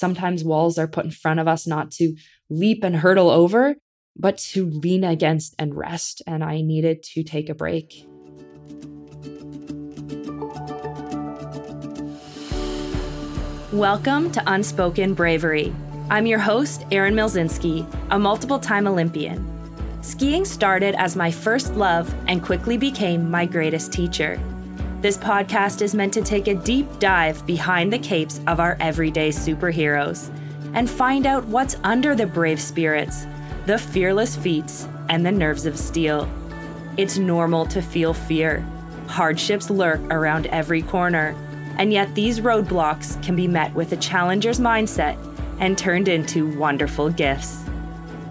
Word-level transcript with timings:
Sometimes 0.00 0.42
walls 0.42 0.78
are 0.78 0.88
put 0.88 1.04
in 1.04 1.10
front 1.10 1.40
of 1.40 1.46
us 1.46 1.66
not 1.66 1.90
to 1.90 2.16
leap 2.48 2.82
and 2.82 2.96
hurdle 2.96 3.28
over, 3.28 3.76
but 4.16 4.38
to 4.38 4.64
lean 4.64 5.04
against 5.04 5.54
and 5.58 5.76
rest. 5.76 6.22
And 6.26 6.42
I 6.42 6.62
needed 6.62 7.02
to 7.12 7.22
take 7.22 7.50
a 7.50 7.54
break. 7.54 8.06
Welcome 13.72 14.30
to 14.30 14.42
Unspoken 14.46 15.12
Bravery. 15.12 15.70
I'm 16.08 16.24
your 16.24 16.38
host, 16.38 16.86
Erin 16.90 17.14
Mielzynski, 17.14 17.86
a 18.10 18.18
multiple 18.18 18.58
time 18.58 18.86
Olympian. 18.86 19.46
Skiing 20.02 20.46
started 20.46 20.94
as 20.94 21.14
my 21.14 21.30
first 21.30 21.74
love 21.74 22.10
and 22.26 22.42
quickly 22.42 22.78
became 22.78 23.30
my 23.30 23.44
greatest 23.44 23.92
teacher. 23.92 24.40
This 25.00 25.16
podcast 25.16 25.82
is 25.82 25.94
meant 25.94 26.12
to 26.14 26.22
take 26.22 26.46
a 26.46 26.54
deep 26.54 26.86
dive 26.98 27.44
behind 27.46 27.92
the 27.92 27.98
capes 27.98 28.40
of 28.46 28.60
our 28.60 28.76
everyday 28.80 29.30
superheroes 29.30 30.30
and 30.74 30.88
find 30.88 31.26
out 31.26 31.44
what's 31.46 31.76
under 31.84 32.14
the 32.14 32.26
brave 32.26 32.60
spirits, 32.60 33.26
the 33.66 33.78
fearless 33.78 34.36
feats, 34.36 34.86
and 35.08 35.24
the 35.24 35.32
nerves 35.32 35.66
of 35.66 35.78
steel. 35.78 36.30
It's 36.96 37.18
normal 37.18 37.66
to 37.66 37.80
feel 37.80 38.12
fear. 38.12 38.64
Hardships 39.06 39.70
lurk 39.70 40.00
around 40.10 40.46
every 40.46 40.82
corner 40.82 41.34
and 41.80 41.94
yet, 41.94 42.14
these 42.14 42.40
roadblocks 42.40 43.22
can 43.22 43.34
be 43.34 43.48
met 43.48 43.72
with 43.74 43.92
a 43.92 43.96
challenger's 43.96 44.60
mindset 44.60 45.16
and 45.60 45.78
turned 45.78 46.08
into 46.08 46.58
wonderful 46.58 47.08
gifts. 47.08 47.64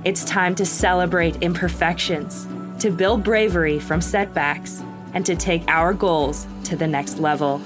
It's 0.06 0.24
time 0.24 0.54
to 0.54 0.68
celebrate 0.68 1.42
imperfections, 1.42 2.48
to 2.78 2.92
build 2.92 3.24
bravery 3.24 3.80
from 3.80 4.02
setbacks, 4.02 4.84
and 5.14 5.26
to 5.26 5.36
take 5.36 5.64
our 5.68 5.94
goals 5.94 6.48
to 6.66 6.76
the 6.76 6.88
next 6.88 7.20
level. 7.20 7.62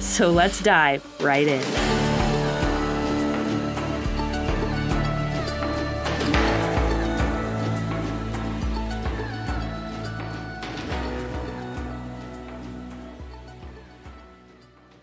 So 0.00 0.30
let's 0.30 0.62
dive 0.62 1.04
right 1.20 1.46
in. 1.46 1.62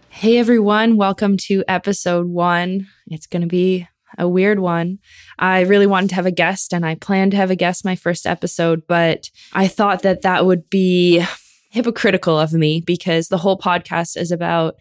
Hey 0.09 0.37
everyone, 0.37 0.97
welcome 0.97 1.37
to 1.45 1.63
episode 1.65 2.27
one. 2.27 2.87
It's 3.07 3.25
going 3.25 3.41
to 3.41 3.47
be 3.47 3.87
a 4.17 4.27
weird 4.27 4.59
one. 4.59 4.99
I 5.39 5.61
really 5.61 5.87
wanted 5.87 6.09
to 6.09 6.15
have 6.15 6.25
a 6.25 6.31
guest 6.31 6.73
and 6.73 6.85
I 6.85 6.95
planned 6.95 7.31
to 7.31 7.37
have 7.37 7.51
a 7.51 7.55
guest 7.55 7.85
my 7.85 7.95
first 7.95 8.27
episode, 8.27 8.83
but 8.85 9.29
I 9.53 9.69
thought 9.69 10.01
that 10.01 10.23
that 10.23 10.45
would 10.45 10.69
be 10.69 11.25
hypocritical 11.69 12.39
of 12.39 12.53
me 12.53 12.81
because 12.81 13.27
the 13.27 13.37
whole 13.37 13.57
podcast 13.57 14.17
is 14.17 14.31
about 14.31 14.75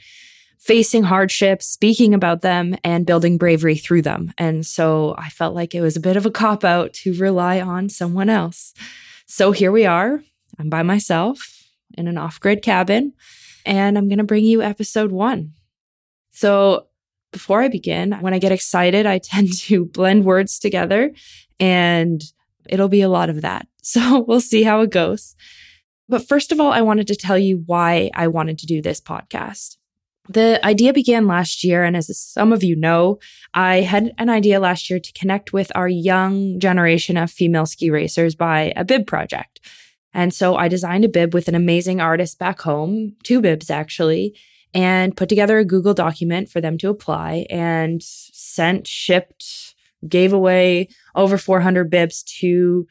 facing 0.59 1.05
hardships, 1.05 1.67
speaking 1.67 2.13
about 2.13 2.43
them, 2.43 2.77
and 2.83 3.07
building 3.07 3.39
bravery 3.39 3.77
through 3.77 4.03
them. 4.03 4.33
And 4.37 4.67
so 4.67 5.15
I 5.17 5.29
felt 5.29 5.55
like 5.55 5.75
it 5.75 5.81
was 5.81 5.97
a 5.97 6.01
bit 6.01 6.17
of 6.17 6.27
a 6.27 6.31
cop 6.31 6.65
out 6.65 6.93
to 6.95 7.15
rely 7.15 7.61
on 7.61 7.89
someone 7.89 8.29
else. 8.29 8.75
So 9.27 9.53
here 9.53 9.71
we 9.71 9.87
are. 9.87 10.23
I'm 10.59 10.69
by 10.69 10.83
myself 10.83 11.65
in 11.97 12.09
an 12.09 12.19
off 12.19 12.41
grid 12.41 12.63
cabin 12.63 13.13
and 13.65 13.97
I'm 13.97 14.09
going 14.09 14.19
to 14.19 14.25
bring 14.25 14.45
you 14.45 14.63
episode 14.63 15.13
one. 15.13 15.53
So, 16.31 16.87
before 17.31 17.61
I 17.61 17.69
begin, 17.69 18.13
when 18.21 18.33
I 18.33 18.39
get 18.39 18.53
excited, 18.53 19.05
I 19.05 19.19
tend 19.23 19.53
to 19.61 19.85
blend 19.85 20.25
words 20.25 20.59
together 20.59 21.13
and 21.61 22.23
it'll 22.69 22.89
be 22.89 23.03
a 23.03 23.09
lot 23.09 23.31
of 23.31 23.43
that. 23.43 23.67
So, 23.81 24.19
we'll 24.29 24.43
see 24.43 24.65
how 24.65 24.83
it 24.83 24.91
goes. 24.91 25.35
But 26.09 26.27
first 26.27 26.53
of 26.53 26.61
all, 26.61 26.73
I 26.73 26.81
wanted 26.81 27.07
to 27.09 27.17
tell 27.17 27.39
you 27.39 27.63
why 27.67 28.11
I 28.15 28.29
wanted 28.29 28.59
to 28.59 28.67
do 28.67 28.81
this 28.81 29.01
podcast. 29.01 29.77
The 30.29 30.65
idea 30.65 30.93
began 30.93 31.27
last 31.27 31.65
year. 31.65 31.85
And 31.85 31.97
as 31.97 32.17
some 32.19 32.53
of 32.53 32.63
you 32.63 32.77
know, 32.77 33.19
I 33.55 33.81
had 33.81 34.13
an 34.19 34.29
idea 34.29 34.61
last 34.61 34.91
year 34.91 35.01
to 35.01 35.13
connect 35.13 35.53
with 35.53 35.73
our 35.75 35.89
young 35.89 36.61
generation 36.61 37.17
of 37.17 37.31
female 37.31 37.67
ski 37.67 37.91
racers 37.91 38.35
by 38.35 38.73
a 38.77 38.85
bib 38.85 39.07
project. 39.07 39.61
And 40.13 40.33
so 40.33 40.57
I 40.57 40.69
designed 40.69 41.05
a 41.05 41.09
bib 41.09 41.35
with 41.35 41.49
an 41.49 41.55
amazing 41.55 42.01
artist 42.01 42.39
back 42.39 42.61
home, 42.61 43.15
two 43.23 43.41
bibs 43.41 43.71
actually, 43.71 44.35
and 44.75 45.17
put 45.17 45.29
together 45.29 45.59
a 45.59 45.65
Google 45.65 45.95
document 45.95 46.51
for 46.51 46.61
them 46.61 46.77
to 46.79 46.91
apply 46.91 47.47
and 47.49 48.03
sent, 48.03 48.87
shipped, 48.87 49.75
gave 50.07 50.33
away 50.33 50.89
over 51.15 51.39
400 51.39 51.91
bibs 51.91 52.23
to 52.41 52.87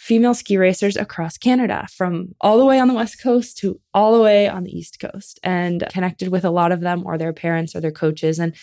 female 0.00 0.32
ski 0.32 0.56
racers 0.56 0.96
across 0.96 1.36
Canada 1.36 1.86
from 1.92 2.34
all 2.40 2.56
the 2.56 2.64
way 2.64 2.80
on 2.80 2.88
the 2.88 2.94
West 2.94 3.20
Coast 3.22 3.58
to 3.58 3.78
all 3.92 4.16
the 4.16 4.22
way 4.22 4.48
on 4.48 4.64
the 4.64 4.74
East 4.74 4.98
Coast 4.98 5.38
and 5.42 5.86
connected 5.90 6.28
with 6.28 6.42
a 6.42 6.50
lot 6.50 6.72
of 6.72 6.80
them 6.80 7.02
or 7.04 7.18
their 7.18 7.34
parents 7.34 7.76
or 7.76 7.80
their 7.80 7.92
coaches. 7.92 8.38
And 8.38 8.54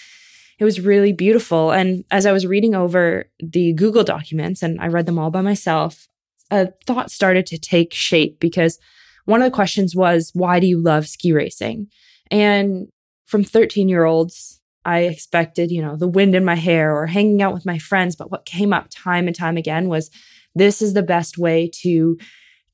it 0.57 0.65
was 0.65 0.81
really 0.81 1.13
beautiful. 1.13 1.69
And 1.71 2.03
as 2.09 2.25
I 2.25 2.31
was 2.31 2.47
reading 2.47 2.73
over 2.73 3.29
the 3.39 3.71
Google 3.73 4.03
documents 4.03 4.63
and 4.63 4.81
I 4.81 4.87
read 4.87 5.05
them 5.05 5.19
all 5.19 5.29
by 5.29 5.41
myself, 5.41 6.07
a 6.49 6.69
thought 6.87 7.11
started 7.11 7.45
to 7.45 7.59
take 7.59 7.93
shape 7.93 8.39
because 8.39 8.79
one 9.25 9.39
of 9.39 9.45
the 9.45 9.55
questions 9.55 9.95
was, 9.95 10.31
why 10.33 10.59
do 10.59 10.65
you 10.65 10.81
love 10.81 11.07
ski 11.07 11.31
racing? 11.31 11.87
And 12.31 12.87
from 13.27 13.43
13 13.43 13.87
year 13.87 14.05
olds, 14.05 14.59
I 14.85 15.01
expected, 15.01 15.69
you 15.69 15.83
know, 15.83 15.95
the 15.97 16.07
wind 16.07 16.33
in 16.33 16.43
my 16.43 16.55
hair 16.55 16.95
or 16.95 17.05
hanging 17.05 17.43
out 17.43 17.53
with 17.53 17.65
my 17.65 17.77
friends. 17.77 18.15
But 18.15 18.31
what 18.31 18.45
came 18.45 18.73
up 18.73 18.87
time 18.89 19.27
and 19.27 19.35
time 19.35 19.55
again 19.55 19.87
was 19.87 20.09
this 20.57 20.81
is 20.81 20.93
the 20.93 21.03
best 21.03 21.37
way 21.37 21.69
to 21.81 22.17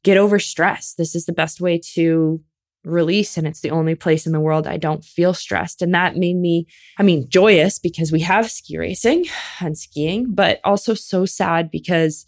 get 0.03 0.17
over 0.17 0.39
stress. 0.39 0.93
This 0.97 1.15
is 1.15 1.25
the 1.25 1.33
best 1.33 1.61
way 1.61 1.79
to 1.93 2.41
release. 2.83 3.37
And 3.37 3.47
it's 3.47 3.61
the 3.61 3.71
only 3.71 3.95
place 3.95 4.25
in 4.25 4.33
the 4.33 4.39
world 4.39 4.67
I 4.67 4.77
don't 4.77 5.03
feel 5.03 5.33
stressed. 5.33 5.81
And 5.81 5.93
that 5.93 6.17
made 6.17 6.35
me, 6.35 6.67
I 6.97 7.03
mean, 7.03 7.29
joyous 7.29 7.79
because 7.79 8.11
we 8.11 8.19
have 8.21 8.51
ski 8.51 8.77
racing 8.77 9.25
and 9.61 9.77
skiing, 9.77 10.33
but 10.33 10.59
also 10.63 10.93
so 10.93 11.25
sad 11.25 11.71
because 11.71 12.25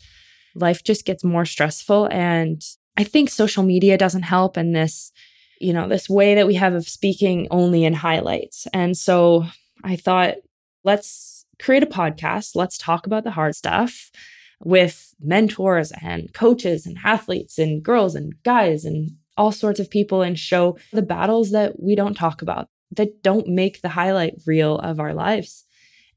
life 0.56 0.84
just 0.84 1.06
gets 1.06 1.24
more 1.24 1.46
stressful. 1.46 2.08
And 2.12 2.64
I 2.98 3.04
think 3.04 3.30
social 3.30 3.64
media 3.64 3.98
doesn't 3.98 4.24
help 4.24 4.58
in 4.58 4.72
this, 4.72 5.12
you 5.60 5.74
know, 5.74 5.90
this 5.90 6.10
way 6.10 6.36
that 6.36 6.48
we 6.48 6.56
have 6.56 6.74
of 6.74 6.88
speaking 6.88 7.48
only 7.52 7.84
in 7.84 7.94
highlights. 7.94 8.68
And 8.74 8.98
so 8.98 9.46
I 9.84 9.98
thought, 9.98 10.36
let's 10.86 11.46
create 11.60 11.84
a 11.84 11.88
podcast. 11.88 12.56
Let's 12.56 12.78
talk 12.78 13.06
about 13.06 13.26
the 13.26 13.32
hard 13.32 13.56
stuff 13.56 14.10
with 14.64 15.14
mentors 15.20 15.92
and 16.02 16.34
coaches 16.34 16.86
and 16.86 16.98
athletes 17.04 17.58
and 17.58 17.84
girls 17.84 18.16
and 18.16 18.34
guys 18.44 18.86
and 18.86 19.12
all 19.38 19.52
sorts 19.52 19.80
of 19.80 19.90
people 19.90 20.22
and 20.22 20.40
show 20.40 20.78
the 20.94 21.02
battles 21.02 21.52
that 21.52 21.82
we 21.82 21.96
don't 21.96 22.16
talk 22.16 22.42
about 22.42 22.68
that 22.92 23.22
don't 23.22 23.48
make 23.48 23.82
the 23.82 23.90
highlight 23.90 24.36
reel 24.46 24.78
of 24.80 25.00
our 25.00 25.14
lives. 25.14 25.66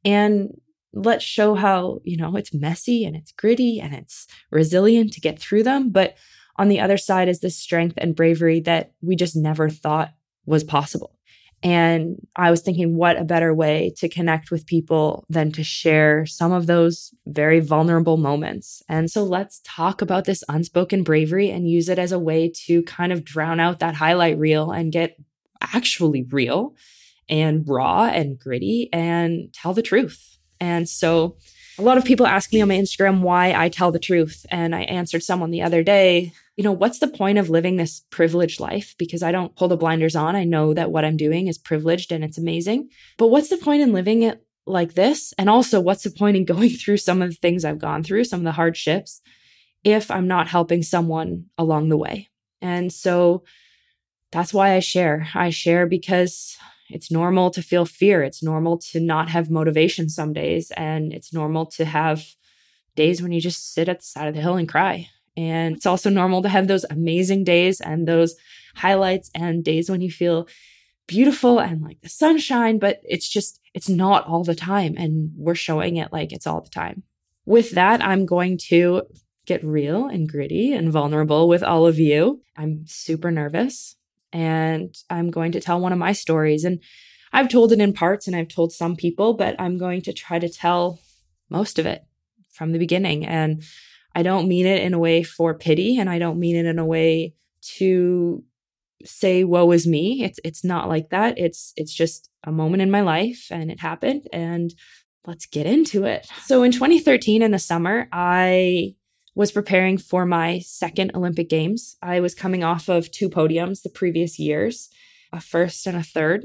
And 0.04 0.60
let's 0.93 1.25
show 1.25 1.54
how, 1.54 2.00
you 2.04 2.16
know, 2.16 2.37
it's 2.37 2.54
messy 2.54 3.04
and 3.04 3.16
it's 3.16 3.32
gritty 3.32 3.81
and 3.81 3.94
it's 3.94 4.26
resilient 4.50 5.12
to 5.15 5.20
get 5.20 5.38
through 5.38 5.65
them. 5.65 5.91
But 5.91 6.16
on 6.56 6.69
the 6.69 6.81
other 6.81 6.99
side 6.99 7.28
is 7.28 7.41
this 7.41 7.56
strength 7.56 7.94
and 7.99 8.16
bravery 8.16 8.60
that 8.60 8.93
we 9.00 9.16
just 9.16 9.37
never 9.37 9.69
thought 9.69 10.12
was 10.47 10.65
possible. 10.65 11.19
And 11.62 12.24
I 12.36 12.50
was 12.50 12.60
thinking, 12.60 12.96
what 12.96 13.19
a 13.19 13.24
better 13.24 13.52
way 13.52 13.92
to 13.96 14.08
connect 14.08 14.50
with 14.50 14.66
people 14.66 15.24
than 15.28 15.50
to 15.52 15.64
share 15.64 16.24
some 16.24 16.52
of 16.52 16.66
those 16.66 17.12
very 17.26 17.58
vulnerable 17.58 18.16
moments. 18.16 18.82
And 18.88 19.10
so 19.10 19.24
let's 19.24 19.60
talk 19.64 20.00
about 20.00 20.24
this 20.24 20.44
unspoken 20.48 21.02
bravery 21.02 21.50
and 21.50 21.69
use 21.69 21.88
it 21.88 21.98
as 21.98 22.12
a 22.12 22.19
way 22.19 22.52
to 22.66 22.82
kind 22.84 23.12
of 23.12 23.24
drown 23.24 23.58
out 23.58 23.80
that 23.80 23.96
highlight 23.96 24.38
reel 24.38 24.70
and 24.70 24.92
get 24.92 25.16
actually 25.60 26.22
real 26.22 26.76
and 27.28 27.64
raw 27.66 28.04
and 28.04 28.38
gritty 28.38 28.88
and 28.92 29.52
tell 29.52 29.75
the 29.75 29.82
truth. 29.82 30.38
And 30.60 30.88
so 30.88 31.36
a 31.78 31.82
lot 31.82 31.98
of 31.98 32.04
people 32.04 32.26
ask 32.26 32.52
me 32.52 32.60
on 32.60 32.69
my 32.69 32.76
Instagram 32.76 33.20
why 33.20 33.52
I 33.52 33.69
tell 33.69 33.92
the 33.92 33.98
truth. 33.98 34.46
And 34.50 34.75
I 34.75 34.82
answered 34.82 35.22
someone 35.22 35.50
the 35.50 35.62
other 35.62 35.82
day, 35.82 36.32
you 36.58 36.64
know, 36.64 36.72
what's 36.72 36.98
the 36.98 37.06
point 37.06 37.38
of 37.38 37.48
living 37.48 37.76
this 37.76 38.02
privileged 38.10 38.58
life? 38.58 38.96
Because 38.98 39.22
I 39.22 39.30
don't 39.30 39.54
pull 39.54 39.69
the 39.69 39.76
blinders 39.76 40.16
on. 40.16 40.34
I 40.34 40.42
know 40.42 40.74
that 40.74 40.91
what 40.91 41.04
I'm 41.04 41.16
doing 41.16 41.46
is 41.46 41.56
privileged 41.56 42.10
and 42.10 42.24
it's 42.24 42.36
amazing. 42.36 42.91
But 43.16 43.28
what's 43.28 43.48
the 43.48 43.58
point 43.58 43.80
in 43.80 43.92
living 43.92 44.24
it 44.24 44.44
like 44.66 44.94
this? 44.94 45.32
And 45.38 45.48
also, 45.48 45.80
what's 45.80 46.02
the 46.02 46.10
point 46.10 46.37
in 46.37 46.44
going 46.56 46.70
through 46.70 46.96
some 46.96 47.22
of 47.22 47.31
the 47.31 47.37
things 47.37 47.64
I've 47.64 47.78
gone 47.78 48.02
through, 48.02 48.25
some 48.25 48.40
of 48.40 48.44
the 48.44 48.52
hardships, 48.52 49.20
if 49.84 50.10
I'm 50.10 50.26
not 50.26 50.49
helping 50.49 50.82
someone 50.82 51.44
along 51.56 51.90
the 51.90 51.96
way? 51.96 52.28
And 52.61 52.93
so 52.93 53.44
that's 54.32 54.52
why 54.52 54.72
I 54.72 54.81
share. 54.81 55.28
I 55.37 55.50
share 55.50 55.87
because 55.87 56.56
it's 56.90 57.08
normal 57.08 57.52
to 57.52 57.62
feel 57.62 57.87
fear. 57.87 58.25
It's 58.25 58.43
normal 58.43 58.78
to 58.90 58.99
not 58.99 59.28
have 59.28 59.49
motivation 59.49 60.08
some 60.08 60.32
days. 60.32 60.72
And 60.72 61.12
it's 61.12 61.32
normal 61.32 61.66
to 61.66 61.84
have 61.84 62.25
days 62.96 63.22
when 63.22 63.31
you 63.31 63.40
just 63.40 63.72
sit 63.72 63.88
at 63.88 64.00
the 64.00 64.04
side 64.04 64.26
of 64.26 64.34
the 64.34 64.40
hill 64.40 64.56
and 64.56 64.69
cry. 64.69 65.08
And 65.38 65.76
it's 65.76 65.87
also 65.87 66.11
normal 66.11 66.43
to 66.43 66.49
have 66.49 66.67
those 66.67 66.85
amazing 66.90 67.44
days 67.44 67.81
and 67.81 68.08
those 68.08 68.35
highlights 68.75 69.31
and 69.37 69.64
days 69.64 69.88
when 69.88 70.00
you 70.00 70.11
feel 70.11 70.49
beautiful 71.06 71.61
and 71.61 71.81
like 71.81 72.00
the 72.00 72.08
sunshine, 72.08 72.81
but 72.81 73.00
it's 73.05 73.29
just, 73.29 73.61
it's 73.73 73.88
not 73.88 74.26
all 74.26 74.43
the 74.43 74.56
time. 74.56 74.96
And 74.99 75.31
we're 75.37 75.55
showing 75.55 75.94
it 75.94 76.12
like 76.12 76.32
it's 76.32 76.49
all 76.49 76.61
the 76.61 76.70
time. 76.70 77.05
With 77.46 77.70
that, 77.73 78.05
I'm 78.05 78.26
going 78.26 78.58
to 78.67 79.02
get 79.46 79.64
real 79.64 80.06
and 80.06 80.29
gritty 80.29 80.73
and 80.73 80.90
vulnerable 80.90 81.46
with 81.46 81.62
all 81.62 81.87
of 81.87 82.00
you. 82.00 82.43
I'm 82.56 82.85
super 82.88 83.31
nervous 83.31 83.94
and 84.32 84.93
I'm 85.08 85.31
going 85.31 85.52
to 85.52 85.61
tell 85.61 85.79
one 85.79 85.93
of 85.93 86.00
my 86.00 86.12
stories. 86.12 86.64
And 86.64 86.81
I've 87.32 87.49
told 87.49 87.70
it 87.70 87.81
in 87.81 87.93
parts 87.93 88.26
and 88.26 88.35
I've 88.35 88.49
told 88.49 88.73
some 88.73 88.96
people, 88.96 89.35
but 89.35 89.55
I'm 89.61 89.79
going 89.79 90.02
to 90.02 90.12
try 90.12 90.40
to 90.40 90.49
tell 90.49 90.99
most 91.49 91.79
of 91.79 91.87
it 91.87 92.02
from 92.50 92.73
the 92.73 92.79
beginning. 92.81 93.25
And 93.25 93.62
I 94.19 94.25
don't 94.25 94.49
mean 94.49 94.67
it 94.67 94.82
in 94.82 94.94
a 94.94 94.99
way 94.99 95.23
for 95.23 95.55
pity 95.55 95.97
and 95.97 96.11
I 96.11 96.19
don't 96.19 96.41
mean 96.41 96.56
it 96.56 96.67
in 96.67 96.81
a 96.81 96.85
way 96.85 97.35
to 97.76 98.43
say 99.05 99.44
woe 99.44 99.70
is 99.70 99.87
me. 99.87 100.25
It's 100.25 100.41
it's 100.43 100.65
not 100.65 100.88
like 100.88 101.11
that. 101.11 101.38
It's 101.38 101.73
it's 101.76 101.94
just 101.94 102.29
a 102.43 102.50
moment 102.50 102.82
in 102.82 102.91
my 102.91 103.00
life 103.00 103.47
and 103.53 103.70
it 103.70 103.79
happened 103.79 104.26
and 104.32 104.75
let's 105.25 105.47
get 105.47 105.67
into 105.67 106.03
it. 106.03 106.26
So 106.43 106.65
in 106.65 106.73
2013 106.73 107.43
in 107.43 107.53
the 107.53 107.61
summer, 107.61 108.09
I 108.11 108.97
was 109.37 109.53
preparing 109.53 109.99
for 109.99 110.26
my 110.26 110.59
second 110.67 111.12
Olympic 111.14 111.49
Games. 111.49 111.97
I 112.03 112.19
was 112.19 112.35
coming 112.35 112.64
off 112.64 112.88
of 112.88 113.12
two 113.12 113.31
podiums 113.31 113.82
the 113.82 113.88
previous 113.88 114.37
years, 114.37 114.88
a 115.32 115.41
first 115.41 115.87
and 115.87 115.97
a 115.97 116.03
third, 116.03 116.44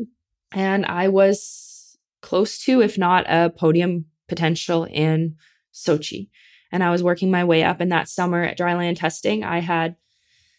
and 0.52 0.86
I 0.86 1.08
was 1.08 1.98
close 2.22 2.60
to 2.66 2.84
if 2.84 3.00
not 3.00 3.26
a 3.28 3.50
podium 3.50 4.06
potential 4.28 4.84
in 4.84 5.38
Sochi. 5.74 6.30
And 6.74 6.84
I 6.84 6.90
was 6.90 7.04
working 7.04 7.32
my 7.32 7.46
way 7.46 7.64
up 7.64 7.80
in 7.80 7.90
that 7.90 8.10
summer 8.10 8.44
at 8.44 8.58
dryland 8.58 8.98
testing. 8.98 9.44
I 9.44 9.60
had 9.60 9.96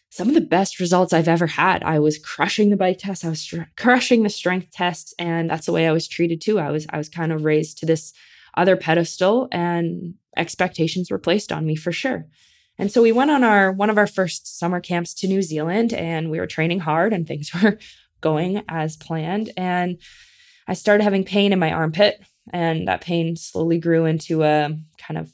some 0.09 0.29
of 0.29 0.33
the 0.33 0.39
best 0.39 0.79
results 0.79 1.11
I've 1.11 1.27
ever 1.27 1.45
had. 1.45 1.83
I 1.83 1.99
was 1.99 2.17
crushing 2.17 2.69
the 2.69 2.77
bike 2.77 2.99
test, 2.99 3.25
I 3.25 3.29
was 3.29 3.41
str- 3.41 3.63
crushing 3.75 4.23
the 4.23 4.29
strength 4.29 4.71
tests, 4.71 5.13
and 5.19 5.49
that's 5.49 5.65
the 5.65 5.73
way 5.73 5.85
I 5.85 5.91
was 5.91 6.07
treated 6.07 6.39
too. 6.39 6.57
I 6.57 6.71
was 6.71 6.87
I 6.89 6.97
was 6.97 7.09
kind 7.09 7.33
of 7.33 7.43
raised 7.43 7.79
to 7.79 7.85
this 7.85 8.13
other 8.55 8.77
pedestal, 8.77 9.49
and 9.51 10.13
expectations 10.37 11.11
were 11.11 11.19
placed 11.19 11.51
on 11.51 11.65
me 11.65 11.75
for 11.75 11.91
sure. 11.91 12.27
And 12.77 12.89
so 12.89 13.01
we 13.01 13.11
went 13.11 13.31
on 13.31 13.43
our 13.43 13.73
one 13.73 13.89
of 13.89 13.97
our 13.97 14.07
first 14.07 14.57
summer 14.57 14.79
camps 14.79 15.13
to 15.15 15.27
New 15.27 15.41
Zealand, 15.41 15.91
and 15.91 16.31
we 16.31 16.39
were 16.39 16.47
training 16.47 16.79
hard, 16.79 17.11
and 17.11 17.27
things 17.27 17.51
were 17.61 17.77
going 18.21 18.63
as 18.69 18.95
planned. 18.95 19.51
And 19.57 19.97
I 20.65 20.75
started 20.75 21.03
having 21.03 21.25
pain 21.25 21.51
in 21.51 21.59
my 21.59 21.73
armpit, 21.73 22.23
and 22.53 22.87
that 22.87 23.01
pain 23.01 23.35
slowly 23.35 23.79
grew 23.79 24.05
into 24.05 24.43
a 24.43 24.77
kind 24.97 25.17
of 25.17 25.29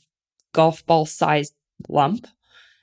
golf 0.54 0.86
ball 0.86 1.06
sized 1.06 1.54
lump 1.90 2.28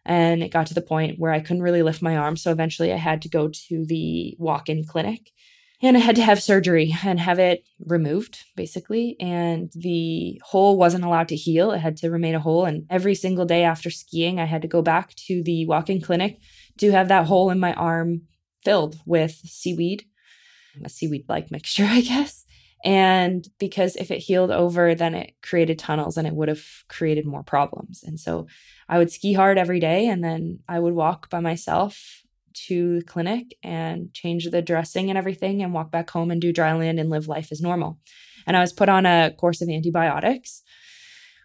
and 0.05 0.43
it 0.43 0.51
got 0.51 0.67
to 0.69 0.75
the 0.75 0.81
point 0.81 1.19
where 1.19 1.33
I 1.33 1.41
couldn't 1.41 1.63
really 1.63 1.83
lift 1.83 2.01
my 2.01 2.17
arm. 2.17 2.37
So 2.37 2.51
eventually 2.51 2.93
I 2.93 2.97
had 2.97 3.21
to 3.23 3.29
go 3.29 3.49
to 3.49 3.85
the 3.85 4.35
walk 4.39 4.69
in 4.69 4.85
clinic 4.85 5.33
and 5.81 5.97
I 5.97 6.01
had 6.01 6.17
to 6.17 6.23
have 6.23 6.43
surgery 6.43 6.95
and 7.05 7.21
have 7.21 7.39
it 7.39 7.65
removed, 7.85 8.45
basically. 8.57 9.17
And 9.21 9.71
the 9.75 10.41
hole 10.45 10.77
wasn't 10.77 11.05
allowed 11.05 11.29
to 11.29 11.37
heal, 11.37 11.71
it 11.71 11.79
had 11.79 11.97
to 11.99 12.11
remain 12.11 12.35
a 12.35 12.41
hole. 12.41 12.65
And 12.65 12.87
every 12.91 13.15
single 13.15 13.45
day 13.45 13.63
after 13.63 13.91
skiing, 13.91 14.41
I 14.41 14.47
had 14.47 14.63
to 14.63 14.69
go 14.69 14.83
back 14.83 15.15
to 15.27 15.43
the 15.43 15.67
walk 15.67 15.89
in 15.89 16.01
clinic 16.01 16.41
to 16.79 16.91
have 16.91 17.09
that 17.09 17.27
hole 17.27 17.51
in 17.51 17.61
my 17.61 17.75
arm 17.75 18.23
filled 18.65 18.99
with 19.07 19.33
seaweed, 19.45 20.05
a 20.85 20.89
seaweed 20.89 21.27
like 21.29 21.51
mixture, 21.51 21.85
I 21.89 22.01
guess. 22.01 22.45
And 22.85 23.47
because 23.59 23.97
if 23.97 24.11
it 24.11 24.19
healed 24.19 24.51
over, 24.51 24.95
then 24.95 25.15
it 25.15 25.35
created 25.43 25.79
tunnels 25.79 26.17
and 26.17 26.27
it 26.27 26.35
would 26.35 26.49
have 26.49 26.65
created 26.89 27.27
more 27.27 27.43
problems. 27.43 28.03
And 28.05 28.19
so 28.21 28.47
I 28.89 28.99
would 28.99 29.11
ski 29.11 29.33
hard 29.33 29.59
every 29.59 29.81
day 29.81 30.07
and 30.07 30.23
then 30.23 30.61
I 30.69 30.79
would 30.79 30.95
walk 30.95 31.29
by 31.29 31.41
myself 31.41 32.23
to 32.67 32.99
the 32.99 33.05
clinic 33.05 33.57
and 33.63 34.13
change 34.15 34.49
the 34.51 34.63
dressing 34.63 35.11
and 35.11 35.19
everything 35.19 35.63
and 35.63 35.73
walk 35.73 35.91
back 35.91 36.11
home 36.11 36.31
and 36.31 36.41
do 36.41 36.53
dry 36.53 36.73
land 36.73 36.99
and 36.99 37.11
live 37.11 37.29
life 37.29 37.53
as 37.53 37.61
normal. 37.61 37.99
And 38.47 38.57
I 38.57 38.61
was 38.61 38.73
put 38.73 38.89
on 38.89 39.07
a 39.07 39.33
course 39.37 39.61
of 39.61 39.69
antibiotics, 39.69 40.63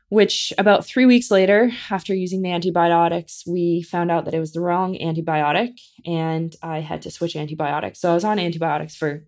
which 0.09 0.53
about 0.57 0.85
three 0.85 1.05
weeks 1.05 1.29
later, 1.29 1.71
after 1.89 2.13
using 2.13 2.41
the 2.41 2.51
antibiotics, 2.51 3.43
we 3.45 3.81
found 3.81 4.11
out 4.11 4.25
that 4.25 4.33
it 4.33 4.39
was 4.39 4.53
the 4.53 4.61
wrong 4.61 4.95
antibiotic 4.95 5.79
and 6.05 6.55
I 6.61 6.79
had 6.79 7.01
to 7.03 7.11
switch 7.11 7.35
antibiotics. 7.35 7.99
So 7.99 8.11
I 8.11 8.13
was 8.13 8.23
on 8.23 8.39
antibiotics 8.39 8.95
for 8.95 9.25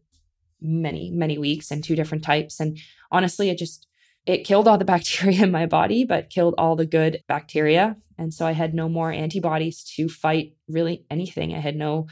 many, 0.61 1.11
many 1.11 1.37
weeks 1.37 1.71
and 1.71 1.83
two 1.83 1.95
different 1.95 2.23
types. 2.23 2.59
And 2.59 2.77
honestly, 3.11 3.49
it 3.49 3.57
just, 3.57 3.87
it 4.25 4.45
killed 4.45 4.67
all 4.67 4.77
the 4.77 4.85
bacteria 4.95 5.43
in 5.43 5.51
my 5.51 5.65
body, 5.65 6.05
but 6.05 6.29
killed 6.29 6.55
all 6.57 6.75
the 6.75 6.85
good 6.85 7.21
bacteria. 7.27 7.97
And 8.17 8.33
so 8.33 8.45
I 8.45 8.53
had 8.53 8.73
no 8.73 8.87
more 8.87 9.11
antibodies 9.11 9.83
to 9.95 10.07
fight 10.07 10.53
really 10.67 11.05
anything. 11.09 11.53
I 11.53 11.59
had 11.59 11.75
no, 11.75 12.07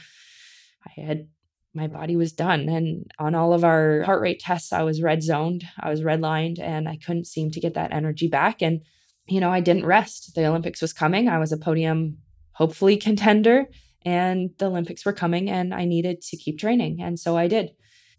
I 0.85 1.01
had, 1.01 1.27
my 1.73 1.87
body 1.87 2.15
was 2.15 2.33
done. 2.33 2.69
And 2.69 3.09
on 3.17 3.35
all 3.35 3.53
of 3.53 3.63
our 3.63 4.03
heart 4.03 4.21
rate 4.21 4.39
tests, 4.39 4.73
I 4.73 4.83
was 4.83 5.01
red 5.01 5.23
zoned, 5.23 5.63
I 5.79 5.89
was 5.89 6.03
red 6.03 6.21
lined, 6.21 6.59
and 6.59 6.87
I 6.87 6.97
couldn't 6.97 7.25
seem 7.25 7.51
to 7.51 7.59
get 7.59 7.73
that 7.73 7.91
energy 7.91 8.27
back. 8.27 8.61
And, 8.61 8.81
you 9.27 9.39
know, 9.39 9.49
I 9.49 9.59
didn't 9.59 9.85
rest. 9.85 10.35
The 10.35 10.45
Olympics 10.45 10.81
was 10.81 10.93
coming. 10.93 11.29
I 11.29 11.39
was 11.39 11.51
a 11.51 11.57
podium, 11.57 12.17
hopefully, 12.51 12.97
contender, 12.97 13.67
and 14.05 14.51
the 14.59 14.65
Olympics 14.65 15.05
were 15.05 15.13
coming, 15.13 15.49
and 15.49 15.73
I 15.73 15.85
needed 15.85 16.21
to 16.21 16.37
keep 16.37 16.59
training. 16.59 17.01
And 17.01 17.19
so 17.19 17.37
I 17.37 17.47
did. 17.47 17.71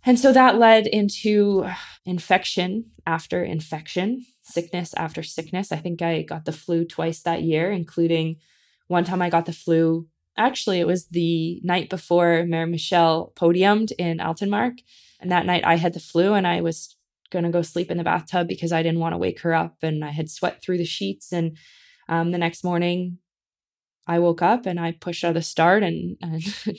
And 0.06 0.18
so 0.18 0.32
that 0.32 0.58
led 0.58 0.86
into 0.86 1.66
infection 2.04 2.90
after 3.06 3.42
infection, 3.42 4.26
sickness 4.42 4.92
after 4.94 5.22
sickness. 5.22 5.72
I 5.72 5.76
think 5.76 6.02
I 6.02 6.22
got 6.22 6.44
the 6.44 6.52
flu 6.52 6.84
twice 6.84 7.22
that 7.22 7.42
year, 7.42 7.72
including 7.72 8.36
one 8.88 9.04
time 9.04 9.22
I 9.22 9.30
got 9.30 9.46
the 9.46 9.52
flu. 9.52 10.06
Actually, 10.36 10.80
it 10.80 10.86
was 10.86 11.06
the 11.08 11.60
night 11.64 11.88
before 11.88 12.44
Marie-Michèle 12.46 13.34
podiumed 13.34 13.92
in 13.98 14.18
Altenmarkt. 14.18 14.80
And 15.20 15.32
that 15.32 15.46
night 15.46 15.64
I 15.64 15.76
had 15.76 15.94
the 15.94 16.00
flu 16.00 16.34
and 16.34 16.46
I 16.46 16.60
was 16.60 16.96
going 17.30 17.44
to 17.44 17.50
go 17.50 17.62
sleep 17.62 17.90
in 17.90 17.96
the 17.96 18.04
bathtub 18.04 18.46
because 18.46 18.72
I 18.72 18.82
didn't 18.82 19.00
want 19.00 19.14
to 19.14 19.18
wake 19.18 19.40
her 19.40 19.54
up. 19.54 19.76
And 19.82 20.04
I 20.04 20.10
had 20.10 20.28
sweat 20.28 20.60
through 20.62 20.78
the 20.78 20.84
sheets. 20.84 21.32
And 21.32 21.56
um, 22.08 22.30
the 22.30 22.38
next 22.38 22.62
morning 22.62 23.18
I 24.06 24.18
woke 24.18 24.42
up 24.42 24.66
and 24.66 24.78
I 24.78 24.92
pushed 24.92 25.24
out 25.24 25.36
a 25.36 25.42
start 25.42 25.82
and, 25.82 26.18
and 26.20 26.42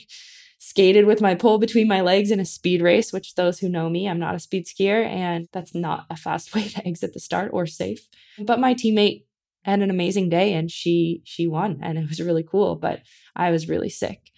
skated 0.58 1.06
with 1.06 1.20
my 1.20 1.34
pole 1.34 1.58
between 1.58 1.88
my 1.88 2.00
legs 2.00 2.30
in 2.30 2.40
a 2.40 2.44
speed 2.44 2.82
race, 2.82 3.12
which 3.12 3.34
those 3.34 3.58
who 3.58 3.68
know 3.68 3.88
me, 3.88 4.08
I'm 4.08 4.18
not 4.18 4.34
a 4.34 4.40
speed 4.40 4.66
skier, 4.66 5.04
and 5.04 5.48
that's 5.52 5.74
not 5.74 6.06
a 6.10 6.16
fast 6.16 6.54
way 6.54 6.68
to 6.68 6.86
exit 6.86 7.12
the 7.12 7.20
start 7.20 7.50
or 7.52 7.66
safe. 7.66 8.08
But 8.38 8.60
my 8.60 8.74
teammate 8.74 9.24
had 9.66 9.82
an 9.82 9.90
amazing 9.90 10.28
day 10.28 10.54
and 10.54 10.70
she 10.70 11.22
she 11.24 11.48
won 11.48 11.80
and 11.82 11.98
it 11.98 12.08
was 12.08 12.20
really 12.20 12.44
cool, 12.44 12.76
but 12.76 13.00
I 13.34 13.50
was 13.50 13.68
really 13.68 13.90
sick. 13.90 14.30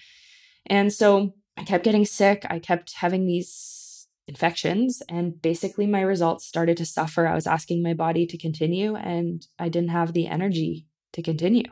And 0.66 0.92
so 0.92 1.34
I 1.56 1.64
kept 1.64 1.84
getting 1.84 2.06
sick. 2.06 2.46
I 2.48 2.58
kept 2.58 2.94
having 2.94 3.26
these 3.26 4.08
infections 4.26 5.02
and 5.08 5.40
basically 5.40 5.86
my 5.86 6.00
results 6.00 6.46
started 6.46 6.78
to 6.78 6.86
suffer. 6.86 7.26
I 7.26 7.34
was 7.34 7.46
asking 7.46 7.82
my 7.82 7.92
body 7.92 8.26
to 8.26 8.38
continue 8.38 8.94
and 8.94 9.46
I 9.58 9.68
didn't 9.68 9.90
have 9.90 10.14
the 10.14 10.28
energy 10.28 10.86
to 11.12 11.22
continue. 11.22 11.64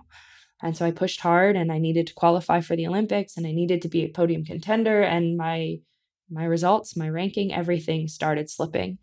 And 0.62 0.76
so 0.76 0.86
I 0.86 0.90
pushed 0.90 1.20
hard 1.20 1.56
and 1.56 1.70
I 1.70 1.78
needed 1.78 2.06
to 2.06 2.14
qualify 2.14 2.60
for 2.60 2.76
the 2.76 2.86
Olympics 2.86 3.36
and 3.36 3.46
I 3.46 3.52
needed 3.52 3.82
to 3.82 3.88
be 3.88 4.04
a 4.04 4.08
podium 4.08 4.44
contender 4.44 5.02
and 5.02 5.36
my 5.36 5.80
my 6.28 6.44
results, 6.44 6.96
my 6.96 7.08
ranking, 7.08 7.54
everything 7.54 8.08
started 8.08 8.50
slipping. 8.50 8.98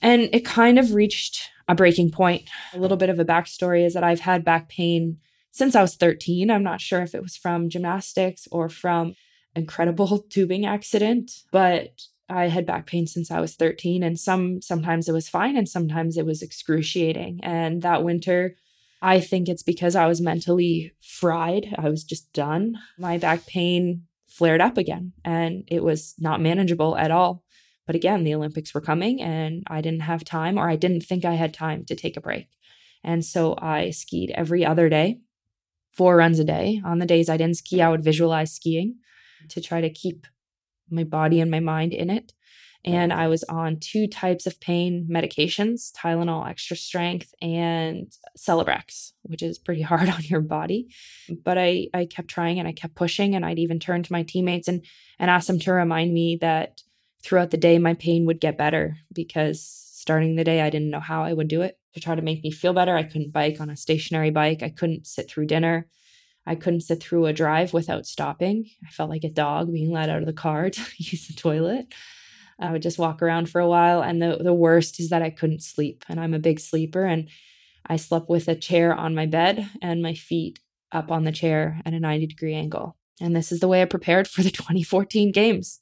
And 0.00 0.30
it 0.32 0.46
kind 0.46 0.78
of 0.78 0.94
reached 0.94 1.50
a 1.68 1.74
breaking 1.74 2.10
point. 2.10 2.48
A 2.72 2.78
little 2.78 2.96
bit 2.96 3.10
of 3.10 3.18
a 3.18 3.24
backstory 3.24 3.84
is 3.84 3.94
that 3.94 4.04
I've 4.04 4.20
had 4.20 4.44
back 4.44 4.68
pain 4.68 5.18
since 5.50 5.76
I 5.76 5.82
was 5.82 5.94
13. 5.96 6.50
I'm 6.50 6.62
not 6.62 6.80
sure 6.80 7.02
if 7.02 7.14
it 7.14 7.22
was 7.22 7.36
from 7.36 7.68
gymnastics 7.68 8.48
or 8.50 8.68
from 8.68 9.14
incredible 9.54 10.18
tubing 10.30 10.64
accident, 10.64 11.30
but 11.52 12.00
I 12.28 12.48
had 12.48 12.66
back 12.66 12.86
pain 12.86 13.06
since 13.06 13.30
I 13.30 13.40
was 13.40 13.54
13 13.54 14.02
and 14.02 14.18
some 14.18 14.62
sometimes 14.62 15.08
it 15.08 15.12
was 15.12 15.28
fine 15.28 15.56
and 15.56 15.68
sometimes 15.68 16.16
it 16.16 16.24
was 16.24 16.42
excruciating. 16.42 17.40
And 17.42 17.82
that 17.82 18.02
winter 18.02 18.56
I 19.02 19.18
think 19.18 19.48
it's 19.48 19.64
because 19.64 19.96
I 19.96 20.06
was 20.06 20.20
mentally 20.20 20.92
fried. 21.00 21.74
I 21.76 21.88
was 21.88 22.04
just 22.04 22.32
done. 22.32 22.78
My 22.96 23.18
back 23.18 23.46
pain 23.46 24.04
flared 24.28 24.60
up 24.60 24.78
again 24.78 25.12
and 25.24 25.64
it 25.66 25.82
was 25.82 26.14
not 26.18 26.40
manageable 26.40 26.96
at 26.96 27.10
all. 27.10 27.42
But 27.84 27.96
again, 27.96 28.22
the 28.22 28.34
Olympics 28.34 28.72
were 28.72 28.80
coming 28.80 29.20
and 29.20 29.64
I 29.66 29.80
didn't 29.80 30.02
have 30.02 30.24
time 30.24 30.56
or 30.56 30.70
I 30.70 30.76
didn't 30.76 31.02
think 31.02 31.24
I 31.24 31.34
had 31.34 31.52
time 31.52 31.84
to 31.86 31.96
take 31.96 32.16
a 32.16 32.20
break. 32.20 32.46
And 33.02 33.24
so 33.24 33.56
I 33.58 33.90
skied 33.90 34.30
every 34.36 34.64
other 34.64 34.88
day, 34.88 35.18
four 35.92 36.16
runs 36.16 36.38
a 36.38 36.44
day. 36.44 36.80
On 36.84 37.00
the 37.00 37.06
days 37.06 37.28
I 37.28 37.36
didn't 37.36 37.56
ski, 37.56 37.82
I 37.82 37.88
would 37.88 38.04
visualize 38.04 38.54
skiing 38.54 38.98
to 39.48 39.60
try 39.60 39.80
to 39.80 39.90
keep 39.90 40.28
my 40.88 41.02
body 41.02 41.40
and 41.40 41.50
my 41.50 41.60
mind 41.60 41.92
in 41.92 42.08
it 42.08 42.32
and 42.84 43.12
I 43.12 43.28
was 43.28 43.44
on 43.44 43.78
two 43.78 44.08
types 44.08 44.46
of 44.46 44.60
pain 44.60 45.08
medications 45.10 45.92
Tylenol 45.92 46.48
extra 46.48 46.76
strength 46.76 47.32
and 47.40 48.12
Celebrex, 48.36 49.12
which 49.22 49.42
is 49.42 49.58
pretty 49.58 49.82
hard 49.90 50.08
on 50.08 50.22
your 50.22 50.40
body. 50.40 50.88
But 51.44 51.58
I, 51.58 51.88
I 51.94 52.06
kept 52.06 52.28
trying 52.28 52.58
and 52.58 52.66
I 52.66 52.72
kept 52.72 52.94
pushing, 52.94 53.34
and 53.34 53.44
I'd 53.44 53.58
even 53.58 53.78
turn 53.78 54.02
to 54.02 54.12
my 54.12 54.22
teammates 54.22 54.68
and, 54.68 54.84
and 55.18 55.30
ask 55.30 55.46
them 55.46 55.60
to 55.60 55.72
remind 55.72 56.12
me 56.12 56.38
that 56.40 56.80
throughout 57.22 57.50
the 57.50 57.56
day, 57.56 57.78
my 57.78 57.94
pain 57.94 58.26
would 58.26 58.40
get 58.40 58.58
better 58.58 58.96
because 59.12 59.64
starting 59.64 60.34
the 60.34 60.44
day, 60.44 60.60
I 60.60 60.70
didn't 60.70 60.90
know 60.90 61.00
how 61.00 61.22
I 61.22 61.32
would 61.32 61.48
do 61.48 61.62
it 61.62 61.78
to 61.94 62.00
try 62.00 62.16
to 62.16 62.22
make 62.22 62.42
me 62.42 62.50
feel 62.50 62.72
better. 62.72 62.96
I 62.96 63.04
couldn't 63.04 63.32
bike 63.32 63.60
on 63.60 63.70
a 63.70 63.76
stationary 63.76 64.30
bike, 64.30 64.62
I 64.62 64.70
couldn't 64.70 65.06
sit 65.06 65.30
through 65.30 65.46
dinner. 65.46 65.88
I 66.44 66.56
couldn't 66.56 66.80
sit 66.80 67.00
through 67.00 67.26
a 67.26 67.32
drive 67.32 67.72
without 67.72 68.04
stopping. 68.04 68.68
I 68.84 68.90
felt 68.90 69.10
like 69.10 69.22
a 69.22 69.30
dog 69.30 69.72
being 69.72 69.92
let 69.92 70.10
out 70.10 70.18
of 70.18 70.26
the 70.26 70.32
car 70.32 70.70
to 70.70 70.82
use 70.98 71.28
the 71.28 71.34
toilet. 71.34 71.86
I 72.62 72.72
would 72.72 72.82
just 72.82 72.98
walk 72.98 73.22
around 73.22 73.50
for 73.50 73.60
a 73.60 73.68
while. 73.68 74.02
And 74.02 74.22
the, 74.22 74.38
the 74.40 74.54
worst 74.54 75.00
is 75.00 75.10
that 75.10 75.22
I 75.22 75.30
couldn't 75.30 75.62
sleep. 75.62 76.04
And 76.08 76.20
I'm 76.20 76.34
a 76.34 76.38
big 76.38 76.60
sleeper. 76.60 77.04
And 77.04 77.28
I 77.86 77.96
slept 77.96 78.28
with 78.28 78.48
a 78.48 78.54
chair 78.54 78.94
on 78.94 79.14
my 79.14 79.26
bed 79.26 79.68
and 79.82 80.02
my 80.02 80.14
feet 80.14 80.60
up 80.92 81.10
on 81.10 81.24
the 81.24 81.32
chair 81.32 81.80
at 81.84 81.94
a 81.94 82.00
90 82.00 82.26
degree 82.26 82.54
angle. 82.54 82.96
And 83.20 83.34
this 83.34 83.52
is 83.52 83.60
the 83.60 83.68
way 83.68 83.82
I 83.82 83.86
prepared 83.86 84.28
for 84.28 84.42
the 84.42 84.50
2014 84.52 85.32
games. 85.32 85.80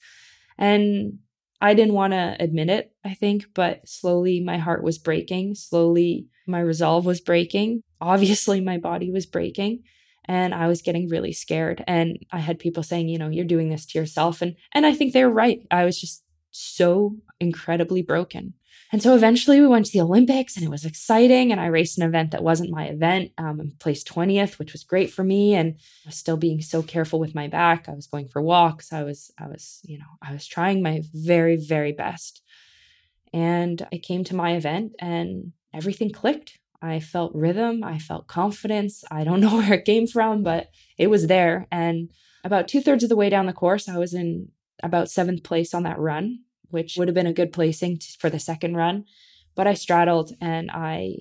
And 0.58 1.18
I 1.60 1.74
didn't 1.74 1.94
want 1.94 2.14
to 2.14 2.36
admit 2.40 2.70
it, 2.70 2.92
I 3.04 3.14
think, 3.14 3.46
but 3.54 3.86
slowly 3.86 4.40
my 4.40 4.56
heart 4.56 4.82
was 4.82 4.98
breaking. 4.98 5.54
Slowly 5.56 6.26
my 6.46 6.60
resolve 6.60 7.04
was 7.04 7.20
breaking. 7.20 7.82
Obviously, 8.00 8.60
my 8.60 8.78
body 8.78 9.10
was 9.10 9.26
breaking 9.26 9.82
and 10.24 10.54
I 10.54 10.68
was 10.68 10.80
getting 10.80 11.08
really 11.08 11.32
scared. 11.32 11.84
And 11.86 12.18
I 12.32 12.38
had 12.38 12.58
people 12.58 12.82
saying, 12.82 13.08
you 13.08 13.18
know, 13.18 13.28
you're 13.28 13.44
doing 13.44 13.68
this 13.68 13.84
to 13.86 13.98
yourself. 13.98 14.40
And 14.40 14.56
and 14.72 14.86
I 14.86 14.94
think 14.94 15.12
they 15.12 15.24
were 15.24 15.30
right. 15.30 15.60
I 15.70 15.84
was 15.84 16.00
just 16.00 16.22
so 16.50 17.16
incredibly 17.38 18.02
broken. 18.02 18.54
And 18.92 19.00
so 19.00 19.14
eventually 19.14 19.60
we 19.60 19.68
went 19.68 19.86
to 19.86 19.92
the 19.92 20.00
Olympics 20.00 20.56
and 20.56 20.64
it 20.64 20.70
was 20.70 20.84
exciting. 20.84 21.52
And 21.52 21.60
I 21.60 21.66
raced 21.66 21.96
an 21.98 22.04
event 22.04 22.32
that 22.32 22.42
wasn't 22.42 22.70
my 22.70 22.86
event 22.86 23.30
um, 23.38 23.60
and 23.60 23.78
placed 23.78 24.08
20th, 24.08 24.58
which 24.58 24.72
was 24.72 24.82
great 24.82 25.12
for 25.12 25.22
me. 25.22 25.54
And 25.54 25.76
I 26.04 26.08
was 26.08 26.16
still 26.16 26.36
being 26.36 26.60
so 26.60 26.82
careful 26.82 27.20
with 27.20 27.34
my 27.34 27.46
back. 27.46 27.88
I 27.88 27.92
was 27.92 28.08
going 28.08 28.28
for 28.28 28.42
walks. 28.42 28.92
I 28.92 29.04
was, 29.04 29.30
I 29.38 29.46
was, 29.46 29.80
you 29.84 29.98
know, 29.98 30.06
I 30.20 30.32
was 30.32 30.46
trying 30.46 30.82
my 30.82 31.02
very, 31.14 31.56
very 31.56 31.92
best. 31.92 32.42
And 33.32 33.86
I 33.92 33.98
came 33.98 34.24
to 34.24 34.34
my 34.34 34.54
event 34.54 34.92
and 34.98 35.52
everything 35.72 36.10
clicked. 36.10 36.58
I 36.82 36.98
felt 36.98 37.34
rhythm. 37.34 37.84
I 37.84 37.98
felt 37.98 38.26
confidence. 38.26 39.04
I 39.08 39.22
don't 39.22 39.40
know 39.42 39.56
where 39.56 39.74
it 39.74 39.84
came 39.84 40.08
from, 40.08 40.42
but 40.42 40.70
it 40.98 41.08
was 41.08 41.28
there. 41.28 41.68
And 41.70 42.10
about 42.42 42.66
two 42.66 42.80
thirds 42.80 43.04
of 43.04 43.08
the 43.08 43.16
way 43.16 43.30
down 43.30 43.46
the 43.46 43.52
course, 43.52 43.88
I 43.88 43.98
was 43.98 44.14
in 44.14 44.48
about 44.82 45.10
seventh 45.10 45.42
place 45.42 45.74
on 45.74 45.82
that 45.84 45.98
run 45.98 46.40
which 46.70 46.96
would 46.96 47.08
have 47.08 47.14
been 47.14 47.26
a 47.26 47.32
good 47.32 47.52
placing 47.52 47.98
t- 47.98 48.14
for 48.18 48.30
the 48.30 48.38
second 48.38 48.76
run. 48.76 49.04
But 49.54 49.66
I 49.66 49.74
straddled 49.74 50.32
and 50.40 50.70
I, 50.70 51.16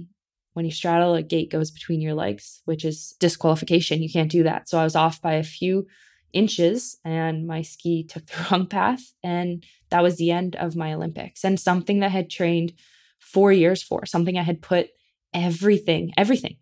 when 0.53 0.65
you 0.65 0.71
straddle, 0.71 1.15
a 1.15 1.23
gate 1.23 1.51
goes 1.51 1.71
between 1.71 2.01
your 2.01 2.13
legs, 2.13 2.61
which 2.65 2.85
is 2.85 3.15
disqualification. 3.19 4.01
You 4.01 4.09
can't 4.09 4.31
do 4.31 4.43
that. 4.43 4.69
So 4.69 4.79
I 4.79 4.83
was 4.83 4.95
off 4.95 5.21
by 5.21 5.33
a 5.33 5.43
few 5.43 5.87
inches 6.31 6.97
and 7.03 7.47
my 7.47 7.63
ski 7.63 8.03
took 8.03 8.25
the 8.27 8.47
wrong 8.51 8.67
path. 8.67 9.13
And 9.23 9.63
that 9.89 10.03
was 10.03 10.17
the 10.17 10.31
end 10.31 10.55
of 10.55 10.75
my 10.75 10.93
Olympics 10.93 11.43
and 11.43 11.59
something 11.59 11.99
that 11.99 12.07
I 12.07 12.09
had 12.09 12.29
trained 12.29 12.73
four 13.19 13.51
years 13.51 13.83
for, 13.83 14.05
something 14.05 14.37
I 14.37 14.43
had 14.43 14.61
put 14.61 14.89
everything, 15.33 16.11
everything, 16.17 16.57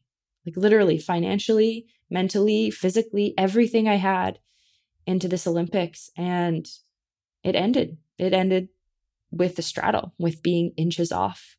like 0.46 0.58
literally 0.58 0.98
financially, 0.98 1.86
mentally, 2.10 2.72
physically, 2.72 3.34
everything 3.38 3.88
I 3.88 3.96
had 3.96 4.40
into 5.06 5.28
this 5.28 5.46
Olympics. 5.46 6.10
And 6.18 6.68
it 7.48 7.56
ended. 7.56 7.98
It 8.18 8.34
ended 8.34 8.68
with 9.32 9.56
the 9.56 9.62
straddle, 9.62 10.14
with 10.20 10.44
being 10.44 10.74
inches 10.76 11.14
off. 11.14 11.56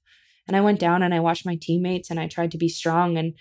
And 0.46 0.54
I 0.54 0.60
went 0.60 0.80
down 0.80 1.02
and 1.02 1.14
I 1.14 1.20
watched 1.20 1.46
my 1.46 1.58
teammates 1.60 2.10
and 2.10 2.20
I 2.20 2.26
tried 2.26 2.50
to 2.52 2.58
be 2.58 2.68
strong 2.68 3.16
and 3.16 3.34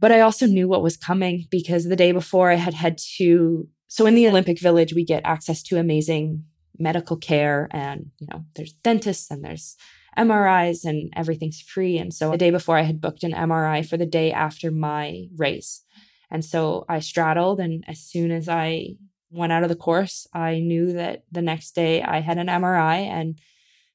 but 0.00 0.12
I 0.12 0.20
also 0.20 0.46
knew 0.46 0.68
what 0.68 0.82
was 0.82 0.96
coming 0.96 1.48
because 1.50 1.84
the 1.84 1.96
day 1.96 2.12
before 2.12 2.52
I 2.52 2.54
had 2.54 2.74
had 2.74 2.98
to 3.16 3.68
so 3.88 4.06
in 4.06 4.14
the 4.14 4.28
Olympic 4.28 4.60
Village 4.60 4.94
we 4.94 5.04
get 5.04 5.22
access 5.24 5.60
to 5.64 5.78
amazing 5.78 6.44
medical 6.78 7.16
care 7.16 7.68
and 7.72 8.10
you 8.18 8.28
know 8.30 8.44
there's 8.54 8.74
dentists 8.74 9.28
and 9.30 9.44
there's 9.44 9.76
MRIs 10.16 10.84
and 10.84 11.12
everything's 11.16 11.60
free 11.60 11.98
and 11.98 12.14
so 12.14 12.30
the 12.30 12.38
day 12.38 12.50
before 12.50 12.76
I 12.76 12.82
had 12.82 13.00
booked 13.00 13.24
an 13.24 13.32
MRI 13.32 13.84
for 13.84 13.96
the 13.96 14.06
day 14.06 14.30
after 14.30 14.70
my 14.70 15.26
race. 15.36 15.82
And 16.30 16.44
so 16.44 16.84
I 16.88 17.00
straddled 17.00 17.58
and 17.58 17.84
as 17.88 17.98
soon 18.00 18.30
as 18.30 18.48
I 18.48 18.96
went 19.30 19.52
out 19.52 19.62
of 19.62 19.68
the 19.68 19.76
course, 19.76 20.26
I 20.32 20.58
knew 20.58 20.92
that 20.92 21.24
the 21.30 21.42
next 21.42 21.74
day 21.74 22.02
I 22.02 22.20
had 22.20 22.38
an 22.38 22.46
MRI 22.46 23.06
and 23.06 23.38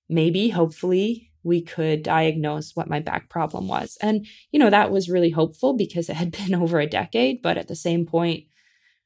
maybe, 0.10 0.50
hopefully, 0.50 1.32
we 1.44 1.62
could 1.62 2.04
diagnose 2.04 2.76
what 2.76 2.90
my 2.90 3.00
back 3.00 3.30
problem 3.30 3.68
was. 3.68 3.98
And, 4.02 4.26
you 4.52 4.60
know, 4.60 4.70
that 4.70 4.92
was 4.92 5.10
really 5.10 5.32
hopeful 5.32 5.74
because 5.74 6.10
it 6.10 6.16
had 6.16 6.32
been 6.38 6.56
over 6.56 6.80
a 6.80 6.88
decade. 6.88 7.42
But 7.42 7.58
at 7.58 7.68
the 7.68 7.76
same 7.76 8.06
point, 8.06 8.46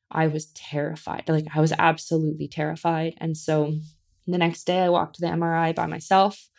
I 0.10 0.28
was 0.28 0.48
terrified. 0.48 1.24
Like, 1.28 1.48
I 1.54 1.60
was 1.60 1.74
absolutely 1.78 2.48
terrified. 2.48 3.16
And 3.18 3.36
so 3.36 3.74
the 4.26 4.38
next 4.38 4.66
day, 4.66 4.82
I 4.82 4.90
walked 4.90 5.16
to 5.16 5.22
the 5.22 5.28
MRI 5.28 5.74
by 5.74 5.86
myself. 5.86 6.50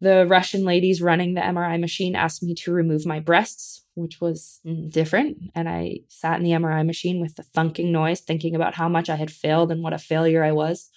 The 0.00 0.26
Russian 0.26 0.64
ladies 0.64 1.00
running 1.00 1.34
the 1.34 1.40
MRI 1.40 1.80
machine 1.80 2.14
asked 2.14 2.42
me 2.42 2.54
to 2.56 2.72
remove 2.72 3.06
my 3.06 3.20
breasts, 3.20 3.84
which 3.94 4.20
was 4.20 4.60
different. 4.88 5.38
And 5.54 5.68
I 5.68 6.00
sat 6.08 6.38
in 6.38 6.44
the 6.44 6.50
MRI 6.50 6.84
machine 6.84 7.20
with 7.20 7.36
the 7.36 7.42
thunking 7.42 7.90
noise, 7.90 8.20
thinking 8.20 8.54
about 8.54 8.74
how 8.74 8.88
much 8.88 9.08
I 9.08 9.16
had 9.16 9.30
failed 9.30 9.70
and 9.70 9.82
what 9.82 9.92
a 9.92 9.98
failure 9.98 10.44
I 10.44 10.52
was. 10.52 10.90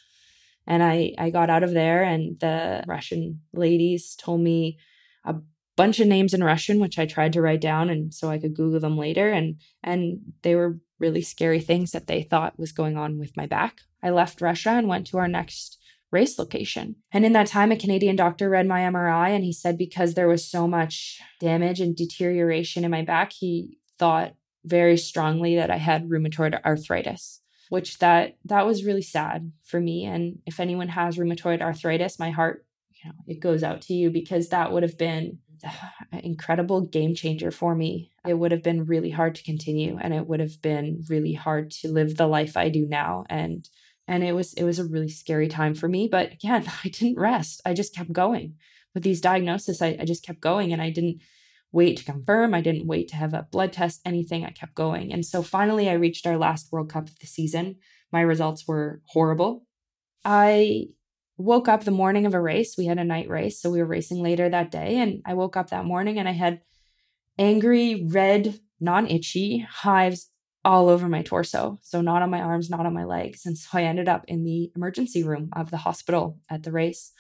And 0.66 0.84
I, 0.84 1.14
I 1.18 1.30
got 1.30 1.50
out 1.50 1.64
of 1.64 1.72
there, 1.72 2.04
and 2.04 2.38
the 2.40 2.84
Russian 2.88 3.42
ladies 3.54 4.16
told 4.16 4.42
me 4.42 4.78
a 5.24 5.36
bunch 5.78 6.02
of 6.02 6.08
names 6.08 6.34
in 6.34 6.44
Russian, 6.44 6.80
which 6.80 7.00
I 7.00 7.06
tried 7.06 7.32
to 7.34 7.42
write 7.42 7.62
down, 7.62 7.90
and 7.90 8.14
so 8.14 8.30
I 8.30 8.38
could 8.38 8.54
Google 8.54 8.82
them 8.82 8.98
later. 8.98 9.30
And 9.30 9.62
and 9.82 10.20
they 10.42 10.56
were 10.56 10.80
really 11.00 11.22
scary 11.22 11.62
things 11.62 11.92
that 11.92 12.08
they 12.08 12.24
thought 12.24 12.60
was 12.60 12.74
going 12.74 12.98
on 12.98 13.18
with 13.18 13.38
my 13.38 13.46
back. 13.46 13.82
I 14.04 14.10
left 14.10 14.42
Russia 14.42 14.72
and 14.72 14.88
went 14.88 15.08
to 15.08 15.18
our 15.18 15.28
next 15.28 15.77
race 16.12 16.40
location. 16.40 16.96
And 17.12 17.26
in 17.26 17.34
that 17.34 17.48
time, 17.48 17.72
a 17.72 17.78
Canadian 17.78 18.16
doctor 18.16 18.50
read 18.50 18.68
my 18.68 18.82
MRI 18.82 19.30
and 19.30 19.44
he 19.44 19.54
said 19.54 19.78
because 19.78 20.14
there 20.14 20.28
was 20.28 20.50
so 20.50 20.68
much 20.68 21.20
damage 21.40 21.80
and 21.80 21.96
deterioration 21.96 22.86
in 22.86 22.92
my 22.92 23.02
back, 23.02 23.34
he 23.34 23.78
thought 24.00 24.36
very 24.64 24.98
strongly 24.98 25.56
that 25.56 25.72
I 25.72 25.78
had 25.78 26.10
rheumatoid 26.10 26.62
arthritis 26.64 27.42
which 27.70 28.00
that 28.00 28.38
that 28.46 28.66
was 28.66 28.86
really 28.86 29.02
sad 29.02 29.52
for 29.64 29.80
me. 29.80 30.06
And 30.06 30.40
if 30.46 30.60
anyone 30.60 30.90
has 30.90 31.18
rheumatoid 31.18 31.62
arthritis 31.62 32.20
my 32.20 32.30
heart 32.30 32.66
you 33.04 33.10
know 33.10 33.16
it 33.28 33.40
goes 33.40 33.64
out 33.64 33.82
to 33.84 33.94
you 33.94 34.10
because 34.10 34.50
that 34.50 34.72
would 34.72 34.84
have 34.84 34.98
been 34.98 35.40
an 36.12 36.20
incredible 36.24 36.82
game 36.82 37.16
changer 37.16 37.52
for 37.52 37.76
me. 37.76 38.12
It 38.26 38.36
would 38.36 38.52
have 38.52 38.64
been 38.64 38.86
really 38.86 39.12
hard 39.12 39.36
to 39.36 39.44
continue 39.44 39.98
and 40.02 40.14
it 40.14 40.28
would 40.28 40.40
have 40.40 40.62
been 40.62 41.04
really 41.10 41.34
hard 41.34 41.72
to 41.72 41.90
live 41.90 42.18
the 42.18 42.28
life 42.28 42.58
i 42.58 42.70
do 42.70 42.86
now. 42.86 43.26
And 43.30 43.68
and 44.08 44.24
it 44.24 44.34
was 44.34 44.54
it 44.54 44.64
was 44.64 44.80
a 44.80 44.86
really 44.86 45.10
scary 45.10 45.48
time 45.48 45.76
for 45.76 45.88
me 45.88 46.08
but 46.08 46.34
again 46.34 46.66
i 46.84 46.90
didn't 46.90 47.20
rest 47.20 47.62
i 47.66 47.74
just 47.74 47.96
kept 47.96 48.12
going 48.12 48.56
with 48.94 49.04
these 49.04 49.22
diagnoses 49.22 49.82
I, 49.82 49.98
I 50.00 50.06
just 50.06 50.26
kept 50.26 50.40
going 50.40 50.74
and 50.74 50.82
i 50.82 50.90
didn't 50.90 51.22
wait 51.72 51.98
to 51.98 52.06
confirm. 52.06 52.54
I 52.54 52.62
didn't 52.62 52.88
wait 52.88 53.10
to 53.10 53.16
have 53.16 53.34
a 53.34 53.48
blood 53.52 53.74
test, 53.74 54.02
anything. 54.06 54.46
I 54.46 54.52
kept 54.52 54.76
going. 54.76 55.12
And 55.12 55.26
so 55.26 55.44
finally, 55.44 55.90
I 55.90 55.94
reached 55.94 56.26
our 56.26 56.38
last 56.38 56.72
World 56.72 56.90
Cup 56.90 57.08
of 57.08 57.20
the 57.20 57.28
season. 57.28 57.76
My 58.12 58.22
results 58.22 58.68
were 58.68 59.02
horrible. 59.08 59.66
I 60.24 60.88
woke 61.38 61.68
up 61.68 61.84
the 61.84 61.92
morning 61.92 62.26
of 62.26 62.34
a 62.34 62.42
race. 62.42 62.76
We 62.78 62.86
had 62.86 62.98
a 62.98 63.04
night 63.04 63.30
race. 63.30 63.62
So 63.62 63.70
we 63.70 63.80
were 63.80 63.86
racing 63.86 64.24
later 64.24 64.50
that 64.50 64.72
day. 64.72 64.98
And 64.98 65.22
I 65.26 65.34
woke 65.34 65.58
up 65.58 65.70
that 65.70 65.86
morning 65.86 66.18
and 66.18 66.28
I 66.28 66.32
had 66.32 66.62
angry, 67.38 68.08
red, 68.10 68.60
non 68.80 69.08
itchy 69.08 69.60
hives 69.70 70.32
all 70.68 70.90
over 70.90 71.08
my 71.08 71.22
torso. 71.22 71.80
So 71.82 72.02
not 72.02 72.22
on 72.22 72.30
my 72.30 72.42
arms, 72.42 72.70
not 72.70 72.86
on 72.86 72.94
my 72.94 73.06
legs. 73.06 73.46
And 73.46 73.58
so 73.58 73.70
I 73.80 73.84
ended 73.84 74.10
up 74.10 74.26
in 74.28 74.44
the 74.44 74.70
emergency 74.76 75.24
room 75.24 75.50
of 75.54 75.72
the 75.72 75.78
hospital 75.78 76.40
at 76.50 76.64
the 76.64 76.74
race. 76.74 77.14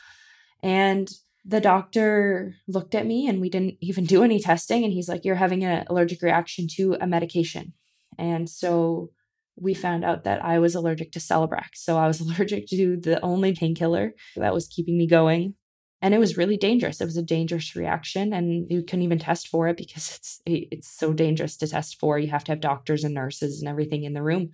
And 0.61 1.09
the 1.45 1.61
doctor 1.61 2.55
looked 2.67 2.93
at 2.93 3.05
me 3.05 3.25
and 3.25 3.39
we 3.39 3.49
didn't 3.49 3.75
even 3.79 4.03
do 4.03 4.21
any 4.21 4.41
testing. 4.41 4.83
And 4.83 4.91
he's 4.91 5.07
like, 5.07 5.23
You're 5.23 5.35
having 5.35 5.63
an 5.63 5.85
allergic 5.87 6.21
reaction 6.21 6.67
to 6.75 6.97
a 6.99 7.07
medication. 7.07 7.71
And 8.19 8.49
so 8.49 9.11
we 9.55 9.73
found 9.73 10.03
out 10.03 10.25
that 10.25 10.43
I 10.43 10.59
was 10.59 10.75
allergic 10.75 11.13
to 11.13 11.19
Celebrex. 11.19 11.75
So 11.75 11.97
I 11.97 12.05
was 12.05 12.19
allergic 12.25 12.67
to 12.67 12.97
the 12.97 13.21
only 13.21 13.55
painkiller 13.55 14.13
that 14.35 14.53
was 14.53 14.67
keeping 14.67 14.97
me 14.97 15.07
going. 15.07 15.53
And 16.01 16.13
it 16.13 16.19
was 16.19 16.37
really 16.37 16.57
dangerous. 16.57 17.01
It 17.01 17.05
was 17.05 17.17
a 17.17 17.23
dangerous 17.23 17.75
reaction, 17.75 18.31
and 18.31 18.69
you 18.69 18.83
couldn't 18.83 19.01
even 19.01 19.17
test 19.17 19.47
for 19.47 19.67
it 19.67 19.77
because 19.77 20.09
it's 20.17 20.41
it's 20.45 20.87
so 20.87 21.13
dangerous 21.13 21.57
to 21.57 21.67
test 21.67 21.99
for. 21.99 22.19
You 22.19 22.29
have 22.29 22.43
to 22.45 22.51
have 22.51 22.61
doctors 22.61 23.03
and 23.03 23.13
nurses 23.13 23.61
and 23.61 23.69
everything 23.69 24.03
in 24.03 24.13
the 24.13 24.23
room. 24.23 24.51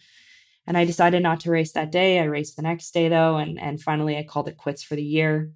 And 0.65 0.77
I 0.77 0.85
decided 0.85 1.21
not 1.21 1.41
to 1.41 1.51
race 1.51 1.73
that 1.73 1.91
day. 1.91 2.19
I 2.19 2.23
raced 2.23 2.55
the 2.55 2.61
next 2.61 2.91
day 2.93 3.09
though, 3.09 3.37
and 3.37 3.59
and 3.59 3.81
finally 3.81 4.17
I 4.17 4.23
called 4.23 4.47
it 4.47 4.57
quits 4.57 4.83
for 4.83 4.95
the 4.95 5.03
year 5.03 5.51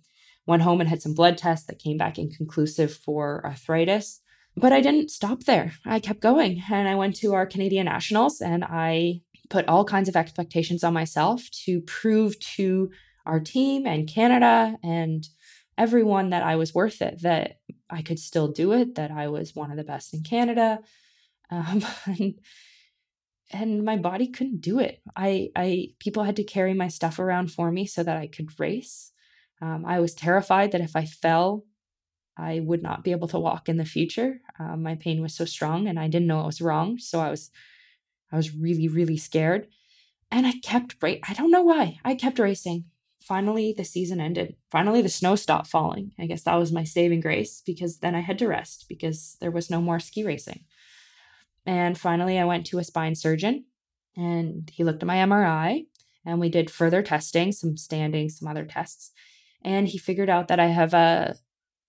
went 0.47 0.63
home 0.63 0.79
and 0.79 0.89
had 0.89 1.01
some 1.01 1.13
blood 1.13 1.37
tests 1.37 1.67
that 1.67 1.77
came 1.77 1.97
back 1.97 2.17
inconclusive 2.17 2.91
for 2.95 3.45
arthritis. 3.45 4.21
But 4.55 4.71
I 4.71 4.81
didn't 4.81 5.11
stop 5.11 5.43
there. 5.43 5.73
I 5.85 5.99
kept 5.99 6.21
going 6.21 6.63
and 6.71 6.87
I 6.87 6.95
went 6.95 7.15
to 7.17 7.35
our 7.35 7.45
Canadian 7.45 7.85
Nationals 7.85 8.41
and 8.41 8.63
I 8.63 9.21
put 9.49 9.67
all 9.67 9.85
kinds 9.85 10.09
of 10.09 10.15
expectations 10.15 10.83
on 10.83 10.93
myself 10.93 11.43
to 11.65 11.81
prove 11.81 12.39
to 12.39 12.89
our 13.25 13.39
team 13.39 13.85
and 13.85 14.07
Canada 14.07 14.77
and 14.81 15.27
everyone 15.77 16.31
that 16.31 16.43
I 16.43 16.55
was 16.55 16.73
worth 16.73 17.01
it, 17.01 17.21
that 17.21 17.59
I 17.89 18.01
could 18.01 18.19
still 18.19 18.47
do 18.47 18.73
it, 18.73 18.95
that 18.95 19.11
I 19.11 19.27
was 19.27 19.55
one 19.55 19.71
of 19.71 19.77
the 19.77 19.83
best 19.83 20.13
in 20.13 20.23
Canada. 20.23 20.79
Um, 21.49 21.81
and, 22.05 22.33
and 23.51 23.85
my 23.85 23.95
body 23.95 24.27
couldn't 24.27 24.59
do 24.59 24.79
it. 24.79 24.99
I, 25.15 25.49
I, 25.55 25.91
people 25.97 26.25
had 26.25 26.35
to 26.35 26.43
carry 26.43 26.73
my 26.73 26.89
stuff 26.89 27.19
around 27.19 27.53
for 27.53 27.71
me 27.71 27.85
so 27.85 28.03
that 28.03 28.17
I 28.17 28.27
could 28.27 28.59
race. 28.59 29.13
Um, 29.61 29.85
I 29.85 30.01
was 30.01 30.13
terrified 30.13 30.73
that 30.73 30.81
if 30.81 30.93
I 30.97 31.05
fell, 31.05 31.63
I 32.37 32.59
would 32.59 32.83
not 32.83 33.03
be 33.03 33.11
able 33.11 33.27
to 33.29 33.39
walk 33.39 33.67
in 33.67 33.77
the 33.77 33.85
future. 33.85 34.41
Um, 34.59 34.83
my 34.83 34.95
pain 34.95 35.21
was 35.21 35.33
so 35.33 35.45
strong, 35.45 35.87
and 35.87 35.99
I 35.99 36.07
didn't 36.07 36.27
know 36.27 36.41
it 36.41 36.47
was 36.47 36.61
wrong. 36.61 36.99
So 36.99 37.19
I 37.19 37.29
was, 37.29 37.49
I 38.31 38.35
was 38.35 38.53
really, 38.53 38.87
really 38.87 39.17
scared, 39.17 39.67
and 40.29 40.45
I 40.45 40.53
kept 40.61 40.97
right. 41.01 41.19
I 41.27 41.33
don't 41.33 41.51
know 41.51 41.63
why. 41.63 41.99
I 42.03 42.13
kept 42.13 42.39
racing. 42.39 42.85
Finally, 43.21 43.73
the 43.75 43.83
season 43.83 44.21
ended. 44.21 44.55
Finally, 44.71 45.01
the 45.01 45.09
snow 45.09 45.35
stopped 45.35 45.67
falling. 45.67 46.11
I 46.19 46.27
guess 46.27 46.43
that 46.43 46.55
was 46.55 46.71
my 46.71 46.83
saving 46.83 47.19
grace 47.19 47.61
because 47.65 47.99
then 47.99 48.15
I 48.15 48.21
had 48.21 48.39
to 48.39 48.47
rest 48.47 48.85
because 48.87 49.37
there 49.41 49.51
was 49.51 49.69
no 49.69 49.81
more 49.81 49.99
ski 49.99 50.23
racing. 50.23 50.63
And 51.65 51.97
finally, 51.97 52.39
I 52.39 52.45
went 52.45 52.65
to 52.67 52.79
a 52.79 52.83
spine 52.83 53.15
surgeon, 53.15 53.65
and 54.15 54.69
he 54.73 54.85
looked 54.85 55.03
at 55.03 55.07
my 55.07 55.17
MRI, 55.17 55.85
and 56.25 56.39
we 56.39 56.49
did 56.49 56.69
further 56.69 57.01
testing, 57.01 57.51
some 57.51 57.75
standing, 57.77 58.29
some 58.29 58.47
other 58.47 58.65
tests 58.65 59.11
And 59.63 59.87
he 59.87 59.97
figured 59.97 60.29
out 60.29 60.47
that 60.47 60.59
I 60.59 60.67
have 60.67 60.93
a, 60.93 61.35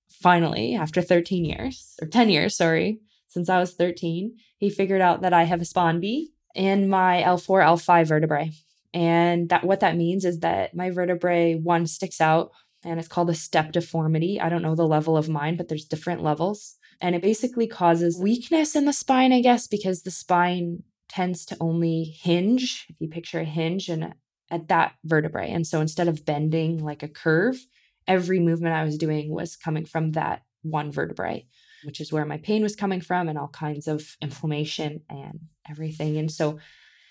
finally, 0.09 0.75
after 0.75 1.03
13 1.03 1.45
years, 1.45 1.95
or 2.03 2.09
10 2.09 2.31
years, 2.31 2.57
sorry, 2.57 3.01
since 3.29 3.49
I 3.49 3.61
was 3.61 3.75
13, 3.75 4.37
he 4.57 4.71
figured 4.71 5.01
out 5.01 5.21
that 5.23 5.33
I 5.33 5.45
have 5.45 5.61
a 5.61 5.65
spondy 5.65 6.29
in 6.55 6.89
my 6.89 7.23
L4, 7.25 7.65
L5 7.65 8.07
vertebrae. 8.09 8.53
And 8.95 9.49
that 9.51 9.65
what 9.65 9.81
that 9.81 9.97
means 9.97 10.25
is 10.25 10.41
that 10.41 10.75
my 10.75 10.91
vertebrae 10.91 11.55
one 11.55 11.87
sticks 11.87 12.21
out 12.21 12.53
and 12.85 12.99
it's 12.99 13.09
called 13.09 13.31
a 13.31 13.35
step 13.35 13.73
deformity. 13.73 14.41
I 14.41 14.49
don't 14.49 14.63
know 14.63 14.75
the 14.75 14.87
level 14.87 15.17
of 15.17 15.29
mine, 15.29 15.57
but 15.57 15.69
there's 15.69 15.85
different 15.85 16.23
levels. 16.23 16.77
And 17.01 17.15
it 17.15 17.23
basically 17.23 17.67
causes 17.67 18.19
weakness 18.19 18.75
in 18.75 18.85
the 18.85 18.93
spine, 18.93 19.33
I 19.33 19.41
guess, 19.41 19.67
because 19.67 20.03
the 20.03 20.11
spine 20.11 20.83
tends 21.09 21.45
to 21.47 21.57
only 21.61 22.05
hinge. 22.05 22.87
If 22.89 22.97
you 22.99 23.09
picture 23.09 23.41
a 23.41 23.45
hinge 23.45 23.89
and 23.89 24.15
at 24.51 24.69
that 24.69 24.95
vertebrae. 25.05 25.51
And 25.51 25.67
so 25.67 25.81
instead 25.81 26.09
of 26.09 26.25
bending 26.25 26.83
like 26.83 27.03
a 27.03 27.09
curve, 27.09 27.67
every 28.07 28.41
movement 28.41 28.75
I 28.75 28.85
was 28.85 28.97
doing 28.97 29.31
was 29.31 29.57
coming 29.57 29.85
from 29.85 30.13
that 30.13 30.43
one 30.63 30.91
vertebrae, 30.91 31.47
which 31.85 32.01
is 32.01 32.13
where 32.13 32.25
my 32.25 32.39
pain 32.39 32.63
was 32.63 32.75
coming 32.75 33.01
from 33.01 33.29
and 33.29 33.39
all 33.39 33.49
kinds 33.49 33.87
of 33.87 34.17
inflammation 34.21 35.03
and 35.09 35.41
everything. 35.69 36.17
And 36.17 36.31
so 36.31 36.59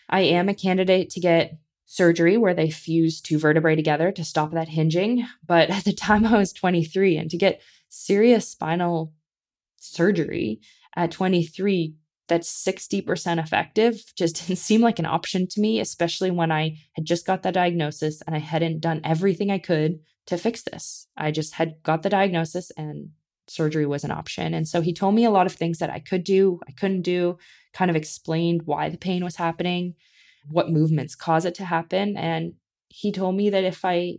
I 0.09 0.21
am 0.21 0.49
a 0.49 0.53
candidate 0.55 1.11
to 1.11 1.19
get 1.19 1.57
surgery 1.87 2.37
where 2.37 2.53
they 2.53 2.69
fuse 2.69 3.19
two 3.19 3.39
vertebrae 3.39 3.75
together 3.75 4.11
to 4.11 4.23
stop 4.23 4.51
that 4.51 4.69
hinging. 4.69 5.25
But 5.45 5.69
at 5.71 5.85
the 5.85 5.93
time 5.93 6.25
I 6.25 6.37
was 6.37 6.53
23, 6.53 7.17
and 7.17 7.31
to 7.31 7.37
get 7.37 7.61
serious 7.89 8.47
spinal 8.47 9.13
surgery 9.77 10.59
at 10.95 11.11
23 11.11 11.95
that's 12.27 12.51
60% 12.65 13.41
effective 13.41 14.03
just 14.17 14.35
didn't 14.47 14.59
seem 14.59 14.81
like 14.81 14.99
an 14.99 15.05
option 15.05 15.47
to 15.47 15.61
me, 15.61 15.79
especially 15.79 16.29
when 16.29 16.51
I 16.51 16.77
had 16.93 17.05
just 17.05 17.25
got 17.25 17.41
the 17.41 17.53
diagnosis 17.53 18.21
and 18.21 18.35
I 18.35 18.39
hadn't 18.39 18.81
done 18.81 19.01
everything 19.03 19.49
I 19.49 19.59
could 19.59 19.99
to 20.25 20.37
fix 20.37 20.61
this. 20.63 21.07
I 21.15 21.31
just 21.31 21.53
had 21.53 21.75
got 21.83 22.03
the 22.03 22.09
diagnosis 22.09 22.69
and 22.71 23.11
surgery 23.47 23.85
was 23.85 24.03
an 24.03 24.11
option. 24.11 24.53
And 24.53 24.67
so 24.67 24.81
he 24.81 24.93
told 24.93 25.15
me 25.15 25.23
a 25.23 25.31
lot 25.31 25.45
of 25.45 25.53
things 25.53 25.79
that 25.79 25.89
I 25.89 25.99
could 25.99 26.25
do, 26.25 26.59
I 26.67 26.73
couldn't 26.73 27.03
do, 27.03 27.37
kind 27.71 27.89
of 27.89 27.95
explained 27.95 28.63
why 28.65 28.89
the 28.89 28.97
pain 28.97 29.23
was 29.23 29.37
happening 29.37 29.95
what 30.49 30.69
movements 30.69 31.15
cause 31.15 31.45
it 31.45 31.55
to 31.55 31.65
happen 31.65 32.15
and 32.17 32.53
he 32.89 33.11
told 33.11 33.35
me 33.35 33.49
that 33.49 33.63
if 33.63 33.83
i 33.83 34.13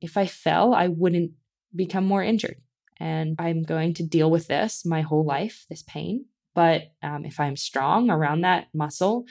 if 0.00 0.16
i 0.16 0.26
fell 0.26 0.74
i 0.74 0.88
wouldn't 0.88 1.32
become 1.74 2.04
more 2.04 2.22
injured 2.22 2.56
and 2.98 3.36
i'm 3.38 3.62
going 3.62 3.94
to 3.94 4.02
deal 4.02 4.30
with 4.30 4.46
this 4.48 4.84
my 4.84 5.00
whole 5.00 5.24
life 5.24 5.66
this 5.68 5.82
pain. 5.82 6.26
But 6.54 6.92
um, 7.02 7.24
if 7.24 7.38
i'm 7.38 7.56
strong 7.56 8.10
around 8.10 8.40
that 8.42 8.68
muscle 8.74 9.24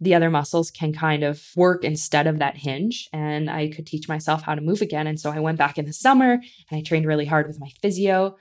the 0.00 0.14
other 0.14 0.30
muscles 0.30 0.70
can 0.70 0.92
kind 0.92 1.22
of 1.22 1.42
work 1.56 1.84
instead 1.84 2.26
of 2.26 2.38
that 2.38 2.56
hinge 2.56 3.08
and 3.12 3.50
i 3.50 3.68
could 3.68 3.86
teach 3.86 4.08
myself 4.08 4.42
how 4.42 4.54
to 4.54 4.60
move 4.60 4.80
again. 4.80 5.06
And 5.06 5.20
so 5.20 5.30
i 5.30 5.40
went 5.40 5.58
back 5.58 5.78
in 5.78 5.84
the 5.84 5.92
summer 5.92 6.32
and 6.32 6.78
i 6.78 6.82
trained 6.82 7.06
really 7.06 7.26
hard 7.26 7.46
with 7.46 7.60
my 7.60 7.70
physio 7.80 8.36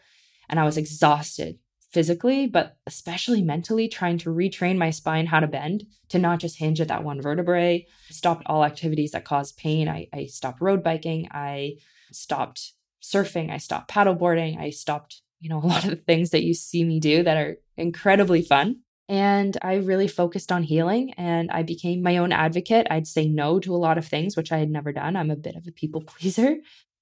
and 0.49 0.59
i 0.59 0.63
was 0.63 0.77
exhausted 0.77 1.59
physically, 1.93 2.47
but 2.47 2.75
especially 2.87 3.43
mentally, 3.43 3.87
trying 3.87 4.17
to 4.17 4.33
retrain 4.33 4.77
my 4.77 4.89
spine 4.89 5.27
how 5.27 5.39
to 5.39 5.47
bend, 5.47 5.85
to 6.09 6.17
not 6.17 6.39
just 6.39 6.57
hinge 6.57 6.81
at 6.81 6.87
that 6.87 7.03
one 7.03 7.21
vertebrae. 7.21 7.85
Stopped 8.09 8.43
all 8.47 8.65
activities 8.65 9.11
that 9.11 9.25
caused 9.25 9.57
pain. 9.57 9.87
I, 9.87 10.07
I 10.11 10.25
stopped 10.25 10.59
road 10.59 10.83
biking. 10.83 11.29
I 11.31 11.77
stopped 12.11 12.73
surfing. 13.01 13.51
I 13.51 13.57
stopped 13.57 13.91
paddleboarding. 13.91 14.59
I 14.59 14.71
stopped, 14.71 15.21
you 15.39 15.49
know, 15.49 15.59
a 15.63 15.67
lot 15.67 15.83
of 15.83 15.91
the 15.91 15.95
things 15.95 16.31
that 16.31 16.43
you 16.43 16.55
see 16.55 16.83
me 16.83 16.99
do 16.99 17.23
that 17.23 17.37
are 17.37 17.57
incredibly 17.77 18.41
fun. 18.41 18.77
And 19.07 19.55
I 19.61 19.75
really 19.75 20.07
focused 20.07 20.51
on 20.51 20.63
healing 20.63 21.13
and 21.13 21.51
I 21.51 21.61
became 21.61 22.01
my 22.01 22.17
own 22.17 22.31
advocate. 22.31 22.87
I'd 22.89 23.05
say 23.05 23.27
no 23.27 23.59
to 23.59 23.75
a 23.75 23.77
lot 23.77 23.97
of 23.97 24.07
things, 24.07 24.35
which 24.35 24.51
I 24.51 24.57
had 24.57 24.69
never 24.69 24.91
done. 24.91 25.15
I'm 25.15 25.29
a 25.29 25.35
bit 25.35 25.55
of 25.55 25.67
a 25.67 25.71
people 25.71 26.01
pleaser. 26.07 26.55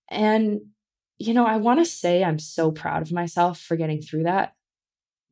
And, 0.10 0.62
you 1.18 1.34
know, 1.34 1.46
I 1.46 1.58
want 1.58 1.80
to 1.80 1.86
say 1.86 2.24
I'm 2.24 2.40
so 2.40 2.72
proud 2.72 3.04
of 3.04 3.14
myself 3.14 3.62
for 3.62 3.78
getting 3.78 4.02
through 4.02 4.24
that 4.24 4.56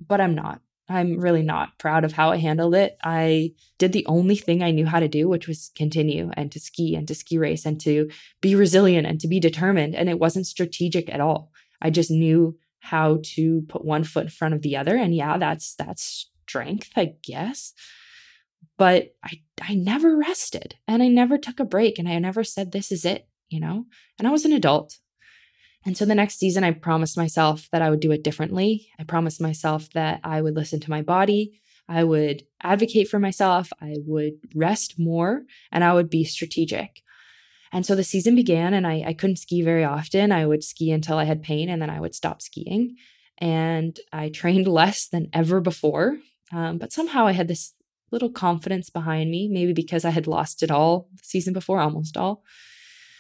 but 0.06 0.22
I'm 0.22 0.36
not. 0.36 0.62
I'm 0.90 1.20
really 1.20 1.44
not 1.44 1.78
proud 1.78 2.04
of 2.04 2.14
how 2.14 2.32
I 2.32 2.38
handled 2.38 2.74
it. 2.74 2.98
I 3.04 3.54
did 3.78 3.94
the 3.94 4.06
only 4.08 4.36
thing 4.36 4.64
I 4.64 4.72
knew 4.72 4.88
how 4.88 5.00
to 5.00 5.08
do, 5.08 5.30
which 5.30 5.48
was 5.48 5.72
continue 5.76 6.32
and 6.36 6.52
to 6.52 6.60
ski 6.60 6.96
and 6.96 7.08
to 7.08 7.14
ski 7.14 7.38
race 7.38 7.66
and 7.66 7.80
to 7.82 8.10
be 8.42 8.56
resilient 8.56 9.06
and 9.06 9.20
to 9.22 9.28
be 9.28 9.40
determined. 9.40 9.96
And 9.96 10.10
it 10.10 10.20
wasn't 10.20 10.48
strategic 10.48 11.14
at 11.14 11.22
all. 11.22 11.52
I 11.80 11.92
just 11.92 12.10
knew 12.10 12.58
how 12.80 13.20
to 13.22 13.62
put 13.70 13.86
one 13.86 14.04
foot 14.04 14.24
in 14.24 14.30
front 14.30 14.56
of 14.56 14.64
the 14.64 14.78
other. 14.78 14.96
And 14.96 15.14
yeah, 15.14 15.38
that's 15.38 15.76
that's 15.76 16.32
strength, 16.48 16.92
I 16.96 17.14
guess. 17.24 17.74
But 18.78 19.14
I 19.24 19.42
I 19.62 19.76
never 19.76 20.18
rested 20.18 20.76
and 20.88 21.04
I 21.04 21.08
never 21.08 21.38
took 21.38 21.60
a 21.60 21.66
break 21.66 22.00
and 22.00 22.10
I 22.10 22.18
never 22.18 22.44
said 22.44 22.72
this 22.72 22.92
is 22.92 23.06
it, 23.06 23.28
you 23.50 23.60
know? 23.60 23.86
And 24.18 24.28
I 24.28 24.32
was 24.32 24.46
an 24.46 24.54
adult. 24.54 24.98
And 25.86 25.98
so 25.98 26.06
the 26.06 26.16
next 26.16 26.38
season, 26.40 26.64
I 26.64 26.72
promised 26.72 27.18
myself 27.18 27.70
that 27.72 27.82
I 27.82 27.90
would 27.90 28.02
do 28.02 28.12
it 28.12 28.24
differently. 28.24 28.90
I 29.00 29.04
promised 29.04 29.40
myself 29.40 29.90
that 29.94 30.20
I 30.24 30.42
would 30.42 30.56
listen 30.56 30.80
to 30.82 30.90
my 30.90 31.02
body. 31.02 31.62
I 31.88 32.04
would 32.04 32.44
advocate 32.62 33.08
for 33.08 33.20
myself. 33.20 33.72
I 33.82 33.96
would 34.06 34.34
rest 34.54 35.00
more 35.00 35.44
and 35.72 35.84
I 35.84 35.94
would 35.94 36.10
be 36.10 36.24
strategic. 36.24 37.02
And 37.72 37.86
so 37.86 37.96
the 37.96 38.04
season 38.04 38.36
began 38.36 38.74
and 38.74 38.86
I, 38.86 39.04
I 39.08 39.14
couldn't 39.14 39.38
ski 39.38 39.62
very 39.62 39.84
often. 39.84 40.32
I 40.32 40.46
would 40.46 40.64
ski 40.64 40.92
until 40.92 41.18
I 41.18 41.24
had 41.24 41.44
pain 41.44 41.70
and 41.70 41.82
then 41.82 41.90
I 41.90 42.00
would 42.00 42.16
stop 42.16 42.42
skiing. 42.42 42.96
And 43.38 44.00
I 44.12 44.30
trained 44.30 44.68
less 44.82 45.08
than 45.08 45.30
ever 45.34 45.62
before. 45.62 46.18
Um, 46.52 46.78
but 46.78 46.92
somehow 46.92 47.28
I 47.28 47.32
had 47.32 47.48
this 47.48 47.74
little 48.12 48.32
confidence 48.32 48.90
behind 48.90 49.30
me, 49.30 49.48
maybe 49.48 49.74
because 49.74 50.04
I 50.04 50.10
had 50.10 50.28
lost 50.28 50.64
it 50.64 50.72
all 50.72 51.08
the 51.14 51.24
season 51.24 51.54
before, 51.54 51.80
almost 51.80 52.18
all. 52.18 52.44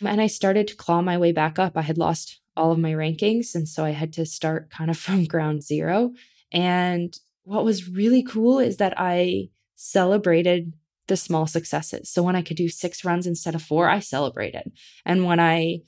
And 0.03 0.21
I 0.21 0.27
started 0.27 0.67
to 0.67 0.75
claw 0.75 1.01
my 1.01 1.17
way 1.17 1.31
back 1.31 1.59
up. 1.59 1.77
I 1.77 1.81
had 1.81 1.97
lost 1.97 2.39
all 2.59 2.71
of 2.71 2.77
my 2.77 2.91
rankings. 2.91 3.55
And 3.55 3.67
so 3.67 3.85
I 3.85 3.91
had 3.91 4.13
to 4.13 4.25
start 4.25 4.69
kind 4.77 4.91
of 4.91 4.97
from 4.97 5.25
ground 5.25 5.63
zero. 5.63 6.11
And 6.51 7.17
what 7.43 7.65
was 7.65 7.89
really 7.89 8.21
cool 8.21 8.59
is 8.59 8.77
that 8.77 8.93
I 8.97 9.49
celebrated 9.75 10.73
the 11.07 11.17
small 11.17 11.47
successes. 11.47 12.09
So 12.09 12.21
when 12.21 12.35
I 12.35 12.43
could 12.43 12.57
do 12.57 12.69
six 12.69 13.03
runs 13.03 13.25
instead 13.25 13.55
of 13.55 13.63
four, 13.63 13.89
I 13.89 13.99
celebrated. 13.99 14.71
And 15.05 15.25
when 15.25 15.39
I, 15.39 15.79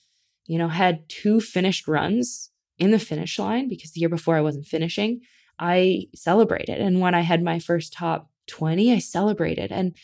you 0.47 0.57
know, 0.57 0.69
had 0.69 1.07
two 1.07 1.39
finished 1.39 1.87
runs 1.87 2.49
in 2.79 2.89
the 2.89 2.97
finish 2.97 3.37
line, 3.37 3.67
because 3.67 3.91
the 3.91 3.99
year 3.99 4.09
before 4.09 4.35
I 4.35 4.41
wasn't 4.41 4.65
finishing, 4.65 5.21
I 5.59 6.07
celebrated. 6.15 6.79
And 6.79 6.99
when 6.99 7.13
I 7.13 7.21
had 7.21 7.43
my 7.43 7.59
first 7.59 7.93
top 7.93 8.31
20, 8.47 8.91
I 8.91 8.97
celebrated. 8.97 9.71
And 9.71 9.95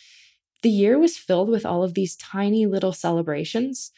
the 0.62 0.70
year 0.70 1.00
was 1.00 1.18
filled 1.18 1.50
with 1.50 1.66
all 1.66 1.84
of 1.84 1.96
these 1.96 2.16
tiny 2.16 2.68
little 2.68 2.94
celebrations 2.94 3.92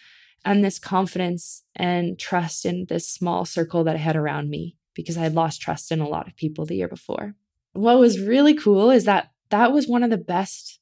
and 0.45 0.63
this 0.63 0.79
confidence 0.79 1.63
and 1.75 2.17
trust 2.17 2.65
in 2.65 2.85
this 2.89 3.07
small 3.07 3.45
circle 3.45 3.83
that 3.83 3.95
I 3.95 3.99
had 3.99 4.15
around 4.15 4.49
me 4.49 4.75
because 4.93 5.17
I 5.17 5.21
had 5.21 5.35
lost 5.35 5.61
trust 5.61 5.91
in 5.91 5.99
a 5.99 6.07
lot 6.07 6.27
of 6.27 6.35
people 6.35 6.65
the 6.65 6.75
year 6.75 6.87
before. 6.87 7.35
What 7.73 7.99
was 7.99 8.19
really 8.19 8.53
cool 8.53 8.89
is 8.89 9.05
that 9.05 9.31
that 9.49 9.71
was 9.71 9.87
one 9.87 10.03
of 10.03 10.09
the 10.09 10.17
best 10.17 10.79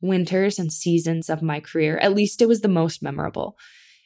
winters 0.00 0.58
and 0.58 0.72
seasons 0.72 1.30
of 1.30 1.42
my 1.42 1.60
career. 1.60 1.98
At 1.98 2.14
least 2.14 2.42
it 2.42 2.48
was 2.48 2.60
the 2.60 2.68
most 2.68 3.02
memorable. 3.02 3.56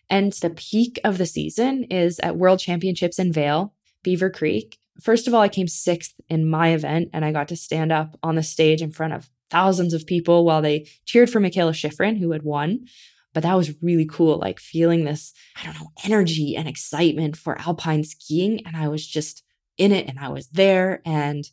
And 0.08 0.32
the 0.32 0.50
peak 0.50 0.98
of 1.04 1.18
the 1.18 1.26
season 1.26 1.84
is 1.84 2.18
at 2.20 2.36
World 2.36 2.58
Championships 2.58 3.18
in 3.18 3.32
Vail, 3.32 3.74
Beaver 4.02 4.30
Creek. 4.30 4.78
First 5.00 5.28
of 5.28 5.34
all, 5.34 5.40
I 5.40 5.48
came 5.48 5.68
sixth 5.68 6.14
in 6.28 6.48
my 6.48 6.68
event 6.68 7.10
and 7.12 7.24
I 7.24 7.32
got 7.32 7.48
to 7.48 7.56
stand 7.56 7.92
up 7.92 8.18
on 8.22 8.34
the 8.34 8.42
stage 8.42 8.82
in 8.82 8.90
front 8.90 9.14
of 9.14 9.30
thousands 9.50 9.94
of 9.94 10.06
people 10.06 10.44
while 10.44 10.62
they 10.62 10.86
cheered 11.04 11.30
for 11.30 11.40
Mikaela 11.40 11.72
Shiffrin, 11.72 12.18
who 12.18 12.32
had 12.32 12.42
won. 12.42 12.86
But 13.32 13.44
that 13.44 13.56
was 13.56 13.74
really 13.82 14.06
cool, 14.06 14.38
like 14.38 14.58
feeling 14.58 15.04
this, 15.04 15.32
I 15.56 15.64
don't 15.64 15.80
know, 15.80 15.92
energy 16.04 16.56
and 16.56 16.66
excitement 16.66 17.36
for 17.36 17.58
alpine 17.60 18.04
skiing. 18.04 18.66
And 18.66 18.76
I 18.76 18.88
was 18.88 19.06
just 19.06 19.44
in 19.78 19.92
it 19.92 20.08
and 20.08 20.18
I 20.18 20.28
was 20.28 20.48
there. 20.48 21.00
And 21.04 21.44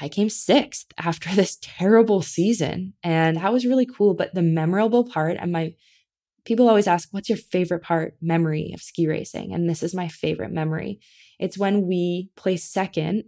I 0.00 0.08
came 0.08 0.28
sixth 0.28 0.86
after 0.98 1.34
this 1.34 1.58
terrible 1.60 2.22
season. 2.22 2.94
And 3.02 3.36
that 3.36 3.52
was 3.52 3.66
really 3.66 3.86
cool. 3.86 4.14
But 4.14 4.34
the 4.34 4.42
memorable 4.42 5.04
part, 5.04 5.36
and 5.40 5.52
my 5.52 5.74
people 6.44 6.68
always 6.68 6.86
ask, 6.86 7.08
what's 7.10 7.28
your 7.28 7.38
favorite 7.38 7.82
part 7.82 8.16
memory 8.22 8.70
of 8.72 8.80
ski 8.80 9.08
racing? 9.08 9.52
And 9.52 9.68
this 9.68 9.82
is 9.82 9.94
my 9.94 10.08
favorite 10.08 10.52
memory. 10.52 11.00
It's 11.38 11.58
when 11.58 11.86
we 11.86 12.30
placed 12.36 12.72
second 12.72 13.24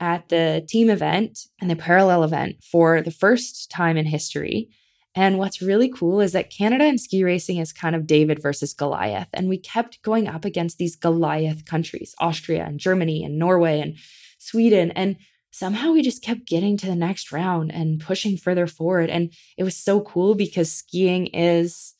at 0.00 0.28
the 0.30 0.64
team 0.68 0.90
event 0.90 1.38
and 1.60 1.70
the 1.70 1.76
parallel 1.76 2.24
event 2.24 2.64
for 2.64 3.02
the 3.02 3.10
first 3.10 3.70
time 3.70 3.96
in 3.96 4.06
history. 4.06 4.68
And 5.14 5.38
what's 5.38 5.60
really 5.60 5.88
cool 5.88 6.20
is 6.20 6.32
that 6.32 6.50
Canada 6.50 6.84
and 6.84 7.00
ski 7.00 7.24
racing 7.24 7.58
is 7.58 7.72
kind 7.72 7.96
of 7.96 8.06
David 8.06 8.40
versus 8.40 8.72
Goliath. 8.72 9.28
And 9.32 9.48
we 9.48 9.58
kept 9.58 10.02
going 10.02 10.28
up 10.28 10.44
against 10.44 10.78
these 10.78 10.94
Goliath 10.94 11.64
countries, 11.64 12.14
Austria 12.20 12.64
and 12.64 12.78
Germany 12.78 13.24
and 13.24 13.38
Norway 13.38 13.80
and 13.80 13.96
Sweden. 14.38 14.92
And 14.92 15.16
somehow 15.50 15.92
we 15.92 16.02
just 16.02 16.22
kept 16.22 16.46
getting 16.46 16.76
to 16.76 16.86
the 16.86 16.94
next 16.94 17.32
round 17.32 17.72
and 17.72 18.00
pushing 18.00 18.36
further 18.36 18.68
forward. 18.68 19.10
And 19.10 19.32
it 19.56 19.64
was 19.64 19.76
so 19.76 20.00
cool 20.00 20.36
because 20.36 20.72
skiing 20.72 21.26
is 21.28 21.94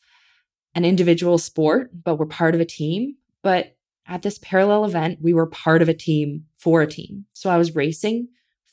an 0.77 0.85
individual 0.85 1.37
sport, 1.37 1.91
but 2.05 2.15
we're 2.15 2.27
part 2.27 2.55
of 2.55 2.61
a 2.61 2.65
team. 2.65 3.17
But 3.43 3.77
at 4.07 4.23
this 4.23 4.39
parallel 4.39 4.85
event, 4.85 5.19
we 5.21 5.35
were 5.35 5.47
part 5.47 5.83
of 5.83 5.89
a 5.89 5.95
team 5.95 6.45
for 6.57 6.81
a 6.81 6.87
team. 6.87 7.27
So 7.33 7.51
I 7.51 7.59
was 7.59 7.75
racing 7.75 8.29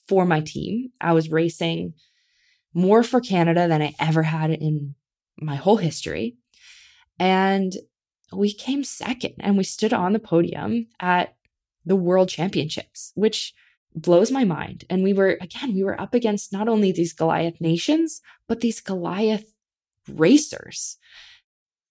for 0.07 0.25
my 0.25 0.41
team. 0.41 0.91
I 1.01 1.13
was 1.13 1.31
racing 1.31 1.93
more 2.77 3.01
for 3.01 3.19
Canada 3.19 3.67
than 3.67 3.81
I 3.81 3.95
ever 3.99 4.21
had 4.21 4.51
in 4.51 4.93
my 5.41 5.55
whole 5.55 5.77
history. 5.77 6.37
And 7.17 7.73
we 8.31 8.53
came 8.53 8.83
second 8.83 9.33
and 9.39 9.57
we 9.57 9.63
stood 9.63 9.93
on 9.93 10.13
the 10.13 10.19
podium 10.19 10.85
at 10.99 11.35
the 11.87 11.95
world 11.95 12.29
championships, 12.29 13.13
which 13.15 13.55
blows 13.95 14.29
my 14.29 14.43
mind. 14.43 14.83
And 14.91 15.01
we 15.01 15.11
were, 15.11 15.39
again, 15.41 15.73
we 15.73 15.83
were 15.83 15.99
up 15.99 16.13
against 16.13 16.53
not 16.53 16.67
only 16.67 16.91
these 16.91 17.13
Goliath 17.13 17.59
nations, 17.59 18.21
but 18.47 18.61
these 18.61 18.79
Goliath 18.79 19.55
racers. 20.07 20.97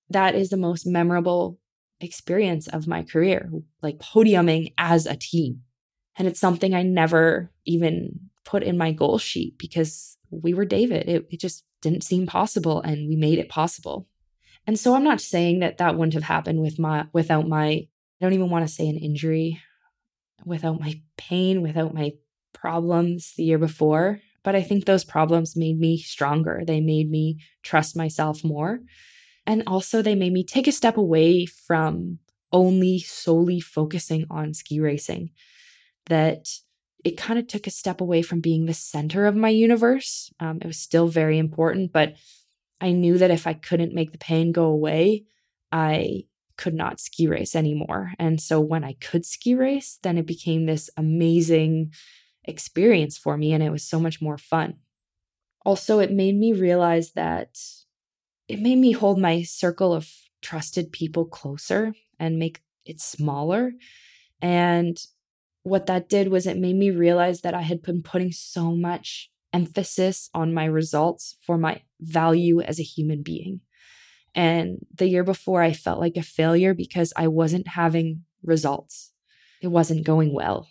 That 0.09 0.37
is 0.37 0.51
the 0.51 0.57
most 0.57 0.87
memorable 0.87 1.59
experience 2.01 2.69
of 2.69 2.87
my 2.87 3.03
career, 3.03 3.51
like 3.83 3.99
podiuming 3.99 4.73
as 4.79 5.05
a 5.07 5.17
team. 5.17 5.63
And 6.17 6.29
it's 6.29 6.39
something 6.39 6.75
I 6.75 6.85
never 6.85 7.51
even 7.65 8.31
put 8.45 8.63
in 8.63 8.79
my 8.79 8.93
goal 8.93 9.19
sheet 9.19 9.59
because 9.59 10.16
we 10.31 10.55
were 10.55 10.65
David. 10.65 11.09
It, 11.09 11.27
it 11.31 11.41
just 11.41 11.65
didn't 11.83 12.05
seem 12.05 12.27
possible 12.27 12.81
and 12.81 13.09
we 13.09 13.17
made 13.17 13.39
it 13.39 13.49
possible. 13.49 14.09
And 14.67 14.79
so 14.79 14.95
I'm 14.95 15.05
not 15.05 15.21
saying 15.21 15.61
that 15.61 15.79
that 15.79 15.97
wouldn't 15.97 16.15
have 16.15 16.25
happened 16.25 16.61
with 16.61 16.79
my 16.79 17.07
without 17.13 17.49
my 17.49 17.67
I 17.67 17.89
don't 18.21 18.33
even 18.33 18.51
want 18.51 18.67
to 18.67 18.73
say 18.73 18.89
an 18.89 18.97
injury, 18.97 19.61
without 20.45 20.81
my 20.81 21.01
pain, 21.17 21.63
without 21.63 21.95
my 21.95 22.13
problems 22.53 23.35
the 23.37 23.45
year 23.45 23.59
before, 23.59 24.21
but 24.43 24.55
I 24.57 24.63
think 24.63 24.85
those 24.85 25.05
problems 25.05 25.57
made 25.57 25.79
me 25.79 25.99
stronger. 25.99 26.63
They 26.67 26.81
made 26.81 27.11
me 27.11 27.41
trust 27.63 27.97
myself 27.97 28.43
more. 28.43 28.81
And 29.47 29.63
also 29.67 30.03
they 30.03 30.15
made 30.15 30.33
me 30.33 30.45
take 30.45 30.67
a 30.67 30.73
step 30.73 30.97
away 30.97 31.47
from 31.47 32.19
only 32.53 32.99
solely 33.01 33.61
focusing 33.61 34.25
on 34.31 34.55
ski 34.55 34.81
racing. 34.81 35.31
That 36.07 36.49
it 37.07 37.17
kind 37.17 37.39
of 37.39 37.47
took 37.47 37.69
a 37.69 37.71
step 37.71 38.01
away 38.01 38.21
from 38.21 38.41
being 38.41 38.67
the 38.67 38.75
center 38.75 39.27
of 39.27 39.37
my 39.37 39.49
universe. 39.49 40.29
Um, 40.41 40.59
it 40.61 40.67
was 40.67 40.77
still 40.77 41.07
very 41.07 41.39
important, 41.39 41.93
but 41.93 42.17
I 42.81 42.91
knew 42.91 43.17
that 43.19 43.31
if 43.31 43.47
I 43.47 43.53
couldn't 43.55 43.95
make 43.95 44.11
the 44.11 44.19
pain 44.19 44.51
go 44.51 44.65
away, 44.65 45.23
I 45.71 46.25
could 46.57 46.75
not 46.75 46.99
ski 46.99 47.29
race 47.29 47.55
anymore. 47.55 48.11
And 48.19 48.41
so 48.41 48.59
when 48.59 48.83
I 48.83 48.95
could 48.95 49.25
ski 49.25 49.55
race, 49.55 50.01
then 50.03 50.19
it 50.19 50.27
became 50.27 50.67
this 50.67 50.91
amazing 50.97 51.93
experience 52.43 53.17
for 53.17 53.37
me 53.37 53.53
and 53.53 53.63
it 53.63 53.71
was 53.71 53.85
so 53.85 54.01
much 54.01 54.21
more 54.21 54.37
fun. 54.37 54.75
Also, 55.65 56.01
it 56.01 56.11
made 56.11 56.35
me 56.35 56.53
realize 56.53 57.13
that 57.13 57.57
it 58.49 58.59
made 58.59 58.79
me 58.79 58.91
hold 58.91 59.21
my 59.21 59.43
circle 59.43 59.95
of 59.95 60.11
trusted 60.43 60.91
people 60.91 61.25
closer 61.25 61.95
and 62.19 62.37
make 62.37 62.63
it 62.85 63.01
smaller. 63.01 63.75
And 64.43 65.01
what 65.67 65.87
that 65.87 66.09
did 66.09 66.29
was 66.29 66.47
it 66.47 66.57
made 66.57 66.77
me 66.77 66.93
realize 66.93 67.41
that 67.41 67.53
I 67.53 67.63
had 67.63 67.83
been 67.83 68.01
putting 68.01 68.31
so 68.31 68.71
much 68.77 69.33
emphasis 69.53 70.31
on 70.33 70.55
my 70.55 70.65
results 70.65 71.37
for 71.45 71.59
my 71.59 71.83
value 72.01 72.61
as 72.61 72.79
a 72.79 72.85
human 72.85 73.25
being. 73.25 73.63
And 74.33 74.79
the 74.95 75.09
year 75.09 75.25
before, 75.25 75.63
I 75.63 75.73
felt 75.73 75.99
like 75.99 76.17
a 76.17 76.23
failure 76.23 76.73
because 76.73 77.13
I 77.17 77.27
wasn't 77.27 77.67
having 77.67 78.23
results. 78.45 79.13
It 79.61 79.67
wasn't 79.67 80.07
going 80.07 80.33
well. 80.33 80.69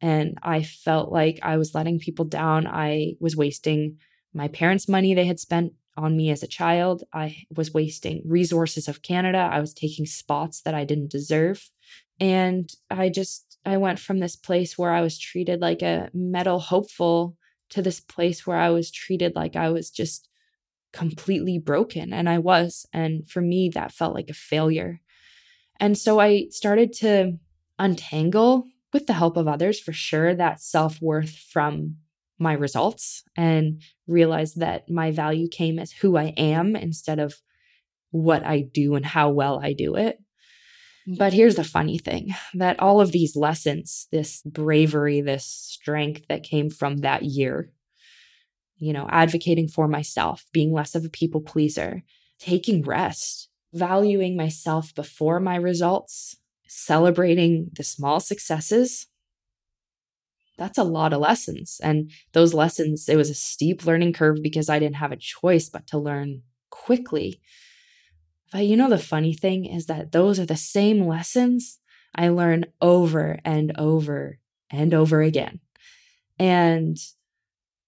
And 0.00 0.38
I 0.42 0.62
felt 0.62 1.12
like 1.12 1.40
I 1.42 1.58
was 1.58 1.74
letting 1.74 1.98
people 1.98 2.24
down. 2.24 2.66
I 2.66 3.16
was 3.20 3.36
wasting 3.36 3.98
my 4.32 4.48
parents' 4.48 4.88
money 4.88 5.12
they 5.12 5.26
had 5.26 5.40
spent 5.40 5.74
on 5.94 6.16
me 6.16 6.30
as 6.30 6.42
a 6.42 6.48
child. 6.48 7.04
I 7.12 7.44
was 7.54 7.74
wasting 7.74 8.22
resources 8.24 8.88
of 8.88 9.02
Canada. 9.02 9.50
I 9.52 9.60
was 9.60 9.74
taking 9.74 10.06
spots 10.06 10.62
that 10.62 10.74
I 10.74 10.84
didn't 10.84 11.10
deserve. 11.10 11.68
And 12.18 12.72
I 12.90 13.10
just, 13.10 13.47
I 13.68 13.76
went 13.76 13.98
from 13.98 14.18
this 14.18 14.36
place 14.36 14.76
where 14.76 14.92
I 14.92 15.00
was 15.00 15.18
treated 15.18 15.60
like 15.60 15.82
a 15.82 16.10
medal 16.14 16.58
hopeful 16.58 17.36
to 17.70 17.82
this 17.82 18.00
place 18.00 18.46
where 18.46 18.58
I 18.58 18.70
was 18.70 18.90
treated 18.90 19.34
like 19.34 19.56
I 19.56 19.70
was 19.70 19.90
just 19.90 20.28
completely 20.92 21.58
broken. 21.58 22.12
And 22.12 22.28
I 22.28 22.38
was. 22.38 22.86
And 22.92 23.28
for 23.28 23.40
me, 23.40 23.70
that 23.74 23.92
felt 23.92 24.14
like 24.14 24.30
a 24.30 24.34
failure. 24.34 25.00
And 25.78 25.96
so 25.96 26.18
I 26.18 26.46
started 26.50 26.92
to 26.94 27.38
untangle, 27.78 28.66
with 28.92 29.06
the 29.06 29.12
help 29.12 29.36
of 29.36 29.46
others 29.46 29.78
for 29.78 29.92
sure, 29.92 30.34
that 30.34 30.60
self 30.60 31.00
worth 31.00 31.36
from 31.36 31.96
my 32.38 32.52
results 32.52 33.24
and 33.36 33.82
realize 34.06 34.54
that 34.54 34.88
my 34.88 35.10
value 35.10 35.48
came 35.48 35.78
as 35.78 35.92
who 35.92 36.16
I 36.16 36.32
am 36.36 36.74
instead 36.74 37.18
of 37.18 37.36
what 38.10 38.44
I 38.44 38.60
do 38.60 38.94
and 38.94 39.04
how 39.04 39.30
well 39.30 39.60
I 39.62 39.72
do 39.72 39.96
it. 39.96 40.18
But 41.16 41.32
here's 41.32 41.54
the 41.54 41.64
funny 41.64 41.96
thing 41.96 42.34
that 42.52 42.78
all 42.80 43.00
of 43.00 43.12
these 43.12 43.34
lessons, 43.34 44.08
this 44.12 44.42
bravery, 44.42 45.22
this 45.22 45.46
strength 45.46 46.26
that 46.28 46.42
came 46.42 46.68
from 46.68 46.98
that 46.98 47.22
year, 47.22 47.72
you 48.76 48.92
know, 48.92 49.06
advocating 49.10 49.68
for 49.68 49.88
myself, 49.88 50.44
being 50.52 50.70
less 50.70 50.94
of 50.94 51.06
a 51.06 51.08
people 51.08 51.40
pleaser, 51.40 52.02
taking 52.38 52.82
rest, 52.82 53.48
valuing 53.72 54.36
myself 54.36 54.94
before 54.94 55.40
my 55.40 55.56
results, 55.56 56.36
celebrating 56.66 57.70
the 57.74 57.84
small 57.84 58.20
successes. 58.20 59.06
That's 60.58 60.76
a 60.76 60.84
lot 60.84 61.14
of 61.14 61.20
lessons. 61.20 61.80
And 61.82 62.10
those 62.32 62.52
lessons, 62.52 63.08
it 63.08 63.16
was 63.16 63.30
a 63.30 63.34
steep 63.34 63.86
learning 63.86 64.12
curve 64.12 64.42
because 64.42 64.68
I 64.68 64.78
didn't 64.78 64.96
have 64.96 65.12
a 65.12 65.16
choice 65.16 65.70
but 65.70 65.86
to 65.86 65.98
learn 65.98 66.42
quickly. 66.68 67.40
But 68.52 68.66
you 68.66 68.76
know, 68.76 68.88
the 68.88 68.98
funny 68.98 69.34
thing 69.34 69.66
is 69.66 69.86
that 69.86 70.12
those 70.12 70.38
are 70.38 70.46
the 70.46 70.56
same 70.56 71.06
lessons 71.06 71.78
I 72.14 72.28
learn 72.28 72.66
over 72.80 73.38
and 73.44 73.72
over 73.78 74.38
and 74.70 74.94
over 74.94 75.22
again. 75.22 75.60
And 76.38 76.96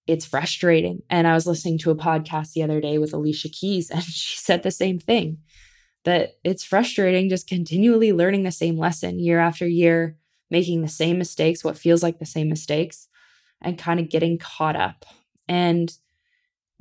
it's 0.06 0.26
frustrating. 0.26 1.02
And 1.08 1.26
I 1.26 1.34
was 1.34 1.46
listening 1.46 1.78
to 1.78 1.90
a 1.90 1.96
podcast 1.96 2.52
the 2.52 2.62
other 2.62 2.80
day 2.80 2.98
with 2.98 3.12
Alicia 3.12 3.48
Keys, 3.48 3.90
and 3.90 4.02
she 4.04 4.36
said 4.36 4.62
the 4.62 4.70
same 4.70 4.98
thing 4.98 5.38
that 6.04 6.38
it's 6.44 6.64
frustrating 6.64 7.28
just 7.28 7.46
continually 7.46 8.12
learning 8.12 8.42
the 8.42 8.50
same 8.50 8.78
lesson 8.78 9.18
year 9.18 9.38
after 9.38 9.66
year, 9.68 10.16
making 10.50 10.82
the 10.82 10.88
same 10.88 11.18
mistakes, 11.18 11.62
what 11.62 11.78
feels 11.78 12.02
like 12.02 12.18
the 12.18 12.26
same 12.26 12.48
mistakes, 12.48 13.06
and 13.60 13.78
kind 13.78 14.00
of 14.00 14.08
getting 14.08 14.38
caught 14.38 14.76
up. 14.76 15.04
And 15.48 15.92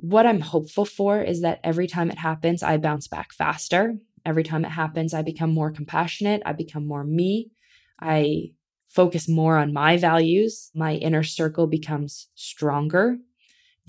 what 0.02 0.26
I'm 0.26 0.40
hopeful 0.40 0.86
for 0.86 1.22
is 1.22 1.42
that 1.42 1.60
every 1.62 1.86
time 1.86 2.10
it 2.10 2.18
happens, 2.18 2.64
I 2.64 2.78
bounce 2.78 3.10
back 3.10 3.34
faster. 3.34 3.98
Every 4.26 4.44
time 4.44 4.64
it 4.64 4.70
happens, 4.70 5.14
I 5.14 5.24
become 5.24 5.52
more 5.52 5.72
compassionate. 5.72 6.42
I 6.46 6.54
become 6.54 6.88
more 6.88 7.04
me. 7.04 7.52
I 8.00 8.52
focus 8.88 9.28
more 9.28 9.58
on 9.58 9.74
my 9.74 9.98
values. 9.98 10.72
My 10.74 10.96
inner 10.96 11.24
circle 11.24 11.68
becomes 11.68 12.30
stronger. 12.34 13.18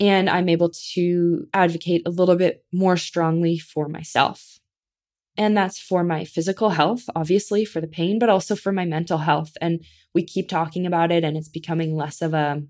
And 0.01 0.29
I'm 0.29 0.49
able 0.49 0.71
to 0.93 1.47
advocate 1.53 2.01
a 2.05 2.11
little 2.11 2.35
bit 2.35 2.65
more 2.73 2.97
strongly 2.97 3.57
for 3.57 3.87
myself. 3.87 4.59
And 5.37 5.55
that's 5.55 5.79
for 5.79 6.03
my 6.03 6.25
physical 6.25 6.71
health, 6.71 7.05
obviously, 7.15 7.63
for 7.63 7.79
the 7.79 7.87
pain, 7.87 8.19
but 8.19 8.29
also 8.29 8.53
for 8.53 8.73
my 8.73 8.83
mental 8.83 9.19
health. 9.19 9.55
And 9.61 9.81
we 10.13 10.23
keep 10.23 10.49
talking 10.49 10.85
about 10.85 11.09
it, 11.09 11.23
and 11.23 11.37
it's 11.37 11.47
becoming 11.47 11.95
less 11.95 12.21
of 12.21 12.33
a, 12.33 12.63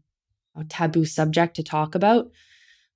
a 0.56 0.64
taboo 0.66 1.06
subject 1.06 1.56
to 1.56 1.64
talk 1.64 1.96
about. 1.96 2.28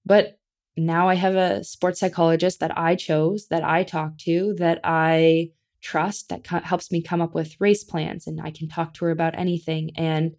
But 0.05 0.39
now 0.77 1.07
I 1.07 1.15
have 1.15 1.35
a 1.35 1.63
sports 1.63 1.99
psychologist 1.99 2.59
that 2.59 2.77
I 2.77 2.95
chose, 2.95 3.47
that 3.47 3.63
I 3.63 3.83
talk 3.83 4.17
to, 4.19 4.53
that 4.57 4.79
I 4.83 5.51
trust, 5.81 6.29
that 6.29 6.43
co- 6.43 6.59
helps 6.59 6.91
me 6.91 7.01
come 7.01 7.21
up 7.21 7.33
with 7.33 7.59
race 7.59 7.83
plans. 7.83 8.27
And 8.27 8.41
I 8.41 8.51
can 8.51 8.67
talk 8.67 8.93
to 8.95 9.05
her 9.05 9.11
about 9.11 9.37
anything. 9.37 9.91
And 9.95 10.35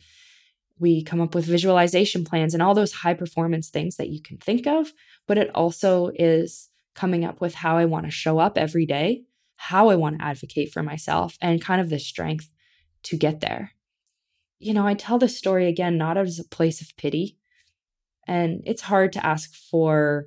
we 0.79 1.03
come 1.03 1.21
up 1.21 1.35
with 1.35 1.47
visualization 1.47 2.25
plans 2.25 2.53
and 2.53 2.63
all 2.63 2.75
those 2.75 2.93
high 2.93 3.15
performance 3.15 3.71
things 3.71 3.97
that 3.97 4.11
you 4.11 4.21
can 4.21 4.37
think 4.37 4.67
of. 4.67 4.93
But 5.27 5.39
it 5.39 5.51
also 5.55 6.11
is 6.15 6.69
coming 6.95 7.25
up 7.25 7.41
with 7.41 7.55
how 7.55 7.77
I 7.77 7.85
want 7.87 8.07
to 8.07 8.11
show 8.11 8.39
up 8.39 8.59
every 8.59 8.87
day, 8.87 9.23
how 9.57 9.89
I 9.89 9.97
want 9.97 10.19
to 10.19 10.25
advocate 10.25 10.73
for 10.73 10.83
myself, 10.83 11.37
and 11.41 11.63
kind 11.63 11.81
of 11.81 11.89
the 11.89 11.99
strength 11.99 12.53
to 13.05 13.17
get 13.17 13.41
there. 13.41 13.73
You 14.59 14.75
know, 14.75 14.87
I 14.87 14.95
tell 14.95 15.19
this 15.19 15.37
story 15.37 15.67
again, 15.67 15.99
not 15.99 16.17
as 16.17 16.39
a 16.39 16.45
place 16.45 16.81
of 16.81 16.97
pity, 16.97 17.39
and 18.27 18.63
it's 18.65 18.83
hard 18.83 19.13
to 19.13 19.25
ask 19.25 19.55
for 19.55 20.27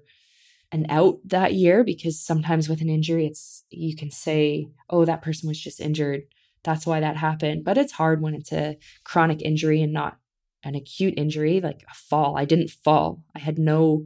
an 0.71 0.85
out 0.89 1.17
that 1.25 1.53
year 1.53 1.83
because 1.83 2.19
sometimes 2.19 2.69
with 2.69 2.81
an 2.81 2.89
injury, 2.89 3.25
it's 3.25 3.63
you 3.69 3.95
can 3.95 4.12
say, 4.12 4.67
oh, 4.89 5.05
that 5.05 5.21
person 5.21 5.47
was 5.47 5.59
just 5.59 5.79
injured. 5.79 6.23
That's 6.63 6.85
why 6.85 6.99
that 6.99 7.17
happened. 7.17 7.63
But 7.63 7.77
it's 7.77 7.93
hard 7.93 8.21
when 8.21 8.35
it's 8.35 8.51
a 8.51 8.77
chronic 9.03 9.41
injury 9.41 9.81
and 9.81 9.93
not 9.93 10.17
an 10.63 10.75
acute 10.75 11.13
injury, 11.17 11.62
like 11.62 11.83
a 11.89 11.93
fall. 11.93 12.38
I 12.38 12.45
didn't 12.45 12.69
fall, 12.69 13.23
I 13.35 13.39
had 13.39 13.57
no 13.57 14.05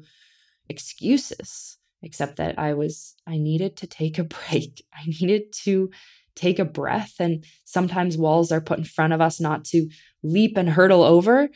excuses 0.69 1.77
except 2.01 2.35
that 2.35 2.59
I 2.59 2.73
was, 2.73 3.15
I 3.25 3.37
needed 3.37 3.77
to 3.77 3.87
take 3.87 4.19
a 4.19 4.23
break. 4.49 4.85
I 4.93 5.05
needed 5.05 5.53
to 5.63 5.89
take 6.35 6.59
a 6.59 6.65
breath. 6.65 7.15
And 7.19 7.45
sometimes 7.63 8.17
walls 8.17 8.51
are 8.51 8.61
put 8.61 8.77
in 8.77 8.83
front 8.83 9.13
of 9.13 9.21
us 9.21 9.39
not 9.39 9.65
to 9.65 9.89
leap 10.21 10.57
and 10.57 10.69
hurdle 10.69 11.03
over, 11.03 11.49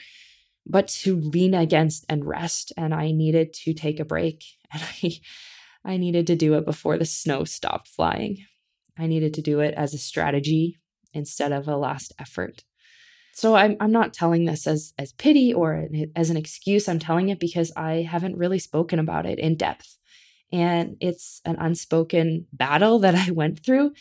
but 0.70 0.88
to 0.88 1.16
lean 1.16 1.54
against 1.54 2.06
and 2.10 2.26
rest. 2.26 2.74
And 2.78 2.94
I 2.94 3.12
needed 3.12 3.54
to 3.54 3.74
take 3.74 4.00
a 4.00 4.06
break. 4.06 4.44
And 4.70 4.84
I, 4.84 5.20
I 5.94 5.96
needed 5.96 6.28
to 6.28 6.36
do 6.36 6.56
it 6.56 6.66
before 6.66 6.98
the 6.98 7.06
snow 7.06 7.46
stopped 7.46 7.88
flying. 7.88 8.40
I 9.00 9.08
needed 9.08 9.34
to 9.36 9.42
do 9.42 9.62
it 9.62 9.74
as 9.76 9.94
a 9.94 9.98
strategy 9.98 10.78
instead 11.14 11.54
of 11.54 11.70
a 11.70 11.78
last 11.78 12.12
effort. 12.20 12.66
So 13.32 13.56
I'm, 13.56 13.78
I'm 13.80 13.94
not 13.94 14.14
telling 14.14 14.44
this 14.44 14.68
as, 14.68 14.94
as 14.98 15.14
pity 15.14 15.54
or 15.54 15.88
as 16.18 16.30
an 16.30 16.36
excuse. 16.36 16.90
I'm 16.90 17.00
telling 17.00 17.30
it 17.30 17.40
because 17.40 17.72
I 17.78 18.02
haven't 18.02 18.36
really 18.36 18.60
spoken 18.60 19.00
about 19.00 19.26
it 19.26 19.40
in 19.40 19.56
depth. 19.56 19.98
And 20.52 20.98
it's 21.00 21.40
an 21.46 21.56
unspoken 21.58 22.48
battle 22.52 23.00
that 23.00 23.16
I 23.16 23.32
went 23.32 23.64
through. 23.64 23.94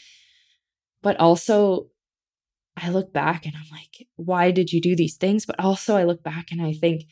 But 1.02 1.20
also, 1.20 1.90
I 2.76 2.90
look 2.90 3.12
back 3.12 3.46
and 3.46 3.54
I'm 3.56 3.70
like, 3.72 4.06
why 4.16 4.50
did 4.50 4.72
you 4.72 4.80
do 4.80 4.94
these 4.94 5.16
things? 5.16 5.46
But 5.46 5.58
also, 5.58 5.96
I 5.96 6.04
look 6.04 6.22
back 6.22 6.52
and 6.52 6.60
I 6.60 6.72
think, 6.72 7.04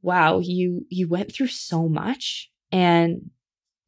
wow, 0.00 0.38
you 0.38 0.86
you 0.88 1.08
went 1.08 1.32
through 1.32 1.48
so 1.48 1.88
much 1.88 2.50
and 2.70 3.30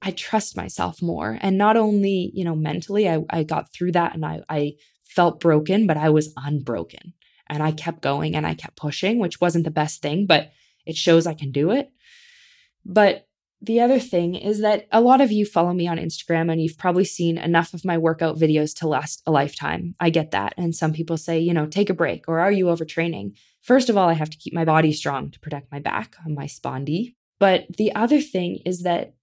I 0.02 0.10
trust 0.10 0.56
myself 0.56 1.00
more. 1.00 1.38
And 1.40 1.56
not 1.56 1.78
only, 1.78 2.30
you 2.34 2.44
know, 2.44 2.54
mentally, 2.54 3.08
I, 3.08 3.20
I 3.30 3.42
got 3.42 3.72
through 3.72 3.92
that 3.92 4.14
and 4.14 4.24
I, 4.24 4.42
I 4.50 4.74
felt 5.02 5.40
broken, 5.40 5.86
but 5.86 5.96
I 5.96 6.10
was 6.10 6.32
unbroken. 6.36 7.14
And 7.48 7.62
I 7.62 7.72
kept 7.72 8.02
going 8.02 8.36
and 8.36 8.46
I 8.46 8.54
kept 8.54 8.76
pushing, 8.76 9.18
which 9.18 9.40
wasn't 9.40 9.64
the 9.64 9.70
best 9.70 10.02
thing, 10.02 10.26
but 10.26 10.50
it 10.84 10.96
shows 10.96 11.26
I 11.26 11.34
can 11.34 11.52
do 11.52 11.70
it. 11.70 11.90
But 12.84 13.26
the 13.66 13.80
other 13.80 13.98
thing 13.98 14.34
is 14.34 14.60
that 14.60 14.86
a 14.92 15.00
lot 15.00 15.20
of 15.20 15.32
you 15.32 15.46
follow 15.46 15.72
me 15.72 15.86
on 15.86 15.98
Instagram 15.98 16.50
and 16.50 16.60
you've 16.60 16.78
probably 16.78 17.04
seen 17.04 17.38
enough 17.38 17.74
of 17.74 17.84
my 17.84 17.96
workout 17.98 18.38
videos 18.38 18.76
to 18.78 18.88
last 18.88 19.22
a 19.26 19.30
lifetime. 19.30 19.94
I 20.00 20.10
get 20.10 20.32
that. 20.32 20.54
And 20.56 20.74
some 20.74 20.92
people 20.92 21.16
say, 21.16 21.38
you 21.38 21.54
know, 21.54 21.66
take 21.66 21.90
a 21.90 21.94
break 21.94 22.28
or 22.28 22.40
are 22.40 22.52
you 22.52 22.66
overtraining? 22.66 23.36
First 23.62 23.88
of 23.88 23.96
all, 23.96 24.08
I 24.08 24.14
have 24.14 24.30
to 24.30 24.38
keep 24.38 24.52
my 24.52 24.64
body 24.64 24.92
strong 24.92 25.30
to 25.30 25.40
protect 25.40 25.72
my 25.72 25.78
back 25.78 26.16
on 26.26 26.34
my 26.34 26.46
spondy. 26.46 27.14
But 27.38 27.66
the 27.76 27.94
other 27.94 28.20
thing 28.20 28.60
is 28.64 28.82
that 28.82 29.14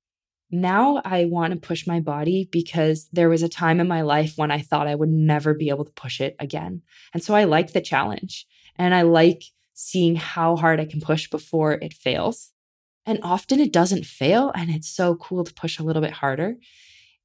now 0.49 1.01
I 1.05 1.25
want 1.25 1.53
to 1.53 1.59
push 1.59 1.87
my 1.87 1.99
body 1.99 2.49
because 2.51 3.07
there 3.13 3.29
was 3.29 3.41
a 3.41 3.49
time 3.49 3.79
in 3.79 3.87
my 3.87 4.01
life 4.01 4.33
when 4.35 4.51
I 4.51 4.59
thought 4.59 4.87
I 4.87 4.95
would 4.95 5.09
never 5.09 5.53
be 5.53 5.69
able 5.69 5.85
to 5.85 5.91
push 5.91 6.19
it 6.19 6.35
again. 6.39 6.81
And 7.13 7.23
so 7.23 7.33
I 7.33 7.45
like 7.45 7.73
the 7.73 7.81
challenge 7.81 8.45
and 8.75 8.93
I 8.93 9.03
like 9.03 9.43
seeing 9.73 10.15
how 10.15 10.57
hard 10.57 10.79
I 10.79 10.85
can 10.85 11.01
push 11.01 11.29
before 11.29 11.73
it 11.73 11.93
fails. 11.93 12.51
And 13.05 13.19
often 13.23 13.59
it 13.59 13.73
doesn't 13.73 14.05
fail. 14.05 14.51
And 14.55 14.69
it's 14.69 14.89
so 14.89 15.15
cool 15.15 15.43
to 15.43 15.53
push 15.53 15.79
a 15.79 15.83
little 15.83 16.01
bit 16.01 16.13
harder. 16.13 16.55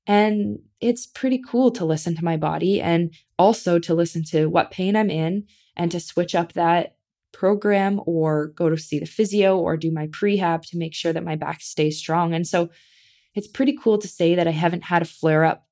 And 0.07 0.61
it's 0.81 1.07
pretty 1.07 1.43
cool 1.47 1.71
to 1.73 1.85
listen 1.85 2.15
to 2.17 2.25
my 2.25 2.37
body 2.37 2.81
and 2.81 3.13
also 3.39 3.79
to 3.81 3.95
listen 3.95 4.23
to 4.25 4.47
what 4.47 4.71
pain 4.71 4.95
I'm 4.95 5.11
in 5.11 5.47
and 5.77 5.91
to 5.91 6.01
switch 6.01 6.35
up 6.35 6.53
that 6.53 6.97
program 7.33 8.01
or 8.07 8.49
go 8.49 8.71
to 8.71 8.79
see 8.79 8.99
the 8.99 9.07
physio 9.07 9.59
or 9.59 9.77
do 9.77 9.91
my 9.91 10.07
prehab 10.07 10.63
to 10.63 10.79
make 10.79 10.95
sure 10.95 11.13
that 11.13 11.25
my 11.25 11.37
back 11.37 11.61
stays 11.61 11.99
strong. 11.99 12.33
And 12.33 12.47
so 12.47 12.71
it's 13.35 13.49
pretty 13.49 13.77
cool 13.77 13.99
to 13.99 14.09
say 14.09 14.35
that 14.35 14.49
I 14.49 14.53
haven't 14.53 14.85
had 14.85 15.03
a 15.03 15.07
flare 15.07 15.45
up 15.45 15.67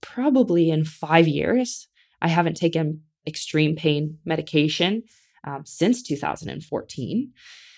probably 0.00 0.70
in 0.70 0.84
five 0.84 1.26
years. 1.26 1.88
I 2.22 2.28
haven't 2.28 2.56
taken 2.56 3.02
extreme 3.26 3.74
pain 3.74 4.18
medication 4.24 5.02
um, 5.44 5.62
since 5.64 6.02
2014. 6.02 7.32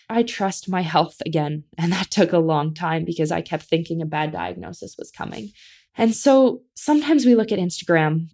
I 0.08 0.22
trust 0.22 0.68
my 0.68 0.82
health 0.82 1.16
again. 1.24 1.64
And 1.76 1.92
that 1.92 2.10
took 2.10 2.32
a 2.32 2.38
long 2.38 2.74
time 2.74 3.04
because 3.04 3.32
I 3.32 3.40
kept 3.40 3.64
thinking 3.64 4.00
a 4.00 4.06
bad 4.06 4.32
diagnosis 4.32 4.96
was 4.98 5.10
coming. 5.10 5.50
And 5.96 6.14
so 6.14 6.62
sometimes 6.74 7.24
we 7.24 7.34
look 7.34 7.52
at 7.52 7.58
Instagram 7.58 8.28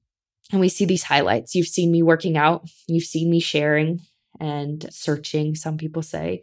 and 0.51 0.61
we 0.61 0.69
see 0.69 0.85
these 0.85 1.05
highlights. 1.05 1.55
You've 1.55 1.69
seen 1.69 1.91
me 1.91 2.03
working 2.03 2.37
out, 2.37 2.69
you've 2.87 3.05
seen 3.05 3.31
me 3.31 3.41
sharing 3.41 4.01
and 4.41 4.87
searching, 4.91 5.55
some 5.55 5.79
people 5.79 6.03
say. 6.03 6.43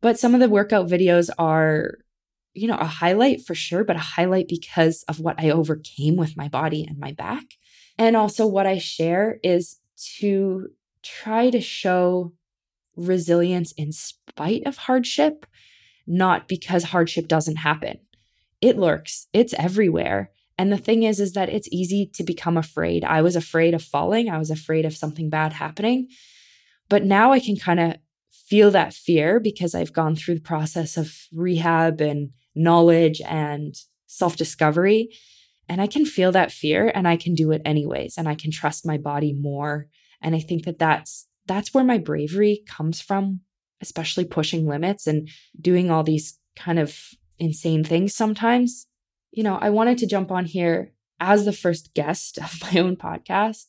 But 0.00 0.18
some 0.18 0.34
of 0.34 0.40
the 0.40 0.48
workout 0.48 0.88
videos 0.88 1.28
are 1.38 1.98
you 2.58 2.66
know, 2.66 2.76
a 2.76 2.84
highlight 2.84 3.42
for 3.46 3.54
sure, 3.54 3.84
but 3.84 3.96
a 3.96 4.00
highlight 4.00 4.48
because 4.48 5.04
of 5.04 5.20
what 5.20 5.36
I 5.38 5.50
overcame 5.50 6.16
with 6.16 6.36
my 6.36 6.48
body 6.48 6.84
and 6.84 6.98
my 6.98 7.12
back. 7.12 7.44
And 7.96 8.16
also, 8.16 8.46
what 8.46 8.66
I 8.66 8.78
share 8.78 9.38
is 9.42 9.78
to 10.18 10.68
try 11.02 11.50
to 11.50 11.60
show 11.60 12.32
resilience 12.96 13.72
in 13.72 13.92
spite 14.38 14.66
of 14.66 14.76
hardship, 14.76 15.46
not 16.06 16.46
because 16.46 16.84
hardship 16.84 17.26
doesn't 17.26 17.56
happen. 17.56 17.98
It 18.60 18.78
lurks, 18.78 19.26
it's 19.32 19.52
everywhere. 19.54 20.30
And 20.56 20.72
the 20.72 20.78
thing 20.78 21.02
is, 21.02 21.18
is 21.18 21.32
that 21.32 21.48
it's 21.48 21.68
easy 21.72 22.08
to 22.14 22.22
become 22.22 22.56
afraid. 22.56 23.04
I 23.04 23.20
was 23.20 23.34
afraid 23.34 23.74
of 23.74 23.82
falling, 23.82 24.30
I 24.30 24.38
was 24.38 24.50
afraid 24.50 24.84
of 24.84 24.96
something 24.96 25.28
bad 25.28 25.54
happening. 25.54 26.08
But 26.88 27.04
now 27.04 27.32
I 27.32 27.40
can 27.40 27.56
kind 27.56 27.80
of 27.80 27.96
feel 28.30 28.70
that 28.70 28.94
fear 28.94 29.40
because 29.40 29.74
I've 29.74 29.92
gone 29.92 30.14
through 30.14 30.36
the 30.36 30.40
process 30.40 30.96
of 30.96 31.12
rehab 31.32 32.00
and 32.00 32.30
knowledge 32.54 33.20
and 33.26 33.74
self 34.06 34.36
discovery. 34.36 35.10
And 35.68 35.80
I 35.80 35.88
can 35.88 36.06
feel 36.06 36.30
that 36.32 36.52
fear 36.52 36.92
and 36.94 37.08
I 37.08 37.16
can 37.16 37.34
do 37.34 37.50
it 37.50 37.62
anyways. 37.64 38.16
And 38.16 38.28
I 38.28 38.36
can 38.36 38.52
trust 38.52 38.86
my 38.86 38.98
body 38.98 39.32
more. 39.32 39.88
And 40.22 40.34
I 40.36 40.40
think 40.40 40.64
that 40.64 40.78
that's, 40.78 41.26
that's 41.46 41.74
where 41.74 41.84
my 41.84 41.98
bravery 41.98 42.62
comes 42.66 43.00
from, 43.00 43.40
especially 43.80 44.24
pushing 44.24 44.66
limits 44.66 45.06
and 45.06 45.28
doing 45.60 45.90
all 45.90 46.02
these 46.02 46.38
kind 46.56 46.78
of 46.78 46.96
insane 47.38 47.84
things 47.84 48.14
sometimes. 48.14 48.86
You 49.30 49.42
know, 49.42 49.56
I 49.56 49.70
wanted 49.70 49.98
to 49.98 50.06
jump 50.06 50.30
on 50.30 50.44
here 50.44 50.92
as 51.20 51.44
the 51.44 51.52
first 51.52 51.94
guest 51.94 52.38
of 52.38 52.60
my 52.72 52.80
own 52.80 52.96
podcast 52.96 53.66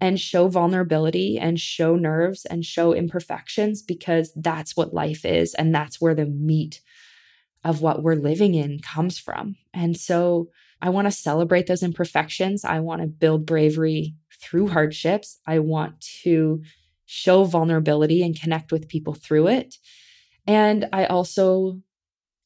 and 0.00 0.18
show 0.18 0.48
vulnerability 0.48 1.38
and 1.38 1.60
show 1.60 1.94
nerves 1.94 2.46
and 2.46 2.64
show 2.64 2.94
imperfections 2.94 3.82
because 3.82 4.32
that's 4.34 4.76
what 4.76 4.94
life 4.94 5.24
is. 5.24 5.54
And 5.54 5.74
that's 5.74 6.00
where 6.00 6.14
the 6.14 6.26
meat 6.26 6.80
of 7.62 7.82
what 7.82 8.02
we're 8.02 8.14
living 8.14 8.54
in 8.54 8.80
comes 8.80 9.18
from. 9.18 9.56
And 9.74 9.96
so 9.96 10.48
I 10.80 10.88
want 10.88 11.06
to 11.06 11.12
celebrate 11.12 11.66
those 11.66 11.82
imperfections. 11.82 12.64
I 12.64 12.80
want 12.80 13.02
to 13.02 13.06
build 13.06 13.44
bravery 13.44 14.14
through 14.40 14.68
hardships. 14.68 15.38
I 15.46 15.58
want 15.58 16.00
to 16.22 16.62
show 17.12 17.42
vulnerability 17.42 18.22
and 18.22 18.40
connect 18.40 18.70
with 18.70 18.88
people 18.88 19.14
through 19.14 19.48
it. 19.48 19.74
And 20.46 20.88
I 20.92 21.06
also, 21.06 21.80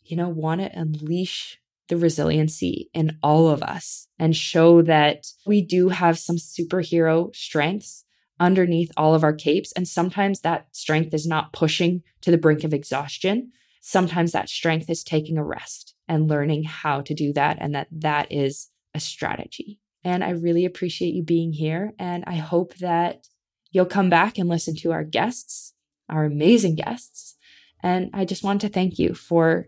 you 0.03 0.16
know, 0.16 0.31
want 0.31 0.62
to 0.62 0.79
unleash 0.79 1.59
the 1.88 1.98
resiliency 1.98 2.88
in 2.94 3.18
all 3.22 3.50
of 3.50 3.62
us 3.62 4.09
and 4.18 4.35
show 4.35 4.81
that 4.81 5.27
we 5.44 5.61
do 5.61 5.90
have 5.90 6.18
some 6.18 6.37
superhero 6.37 7.35
strengths 7.37 8.07
underneath 8.40 8.90
all 8.96 9.14
of 9.14 9.22
our 9.22 9.35
capes. 9.35 9.70
And 9.72 9.87
sometimes 9.87 10.40
that 10.40 10.74
strength 10.74 11.12
is 11.12 11.27
not 11.27 11.53
pushing 11.53 12.03
to 12.22 12.31
the 12.31 12.38
brink 12.38 12.64
of 12.64 12.72
exhaustion. 12.72 13.53
Sometimes 13.83 14.33
that 14.33 14.48
strength 14.48 14.88
is 14.88 15.05
taking 15.05 15.37
a 15.37 15.44
rest 15.44 15.94
and 16.09 16.27
learning 16.27 16.64
how 16.64 17.03
to 17.03 17.12
do 17.12 17.35
that, 17.35 17.59
and 17.61 17.74
that 17.74 17.88
that 17.92 18.33
is 18.33 18.70
a 18.94 19.00
strategy. 19.00 19.79
And 20.03 20.24
I 20.24 20.31
really 20.31 20.64
appreciate 20.64 21.12
you 21.12 21.22
being 21.22 21.53
here. 21.53 21.92
And 21.98 22.24
I 22.27 22.37
hope 22.37 22.77
that 22.77 23.27
you'll 23.74 23.84
come 23.84 24.08
back 24.08 24.38
and 24.38 24.48
listen 24.48 24.76
to 24.76 24.92
our 24.92 25.02
guests, 25.02 25.74
our 26.08 26.24
amazing 26.24 26.76
guests. 26.76 27.34
And 27.82 28.08
I 28.14 28.24
just 28.24 28.44
want 28.44 28.60
to 28.62 28.68
thank 28.68 28.98
you 28.98 29.14
for 29.14 29.66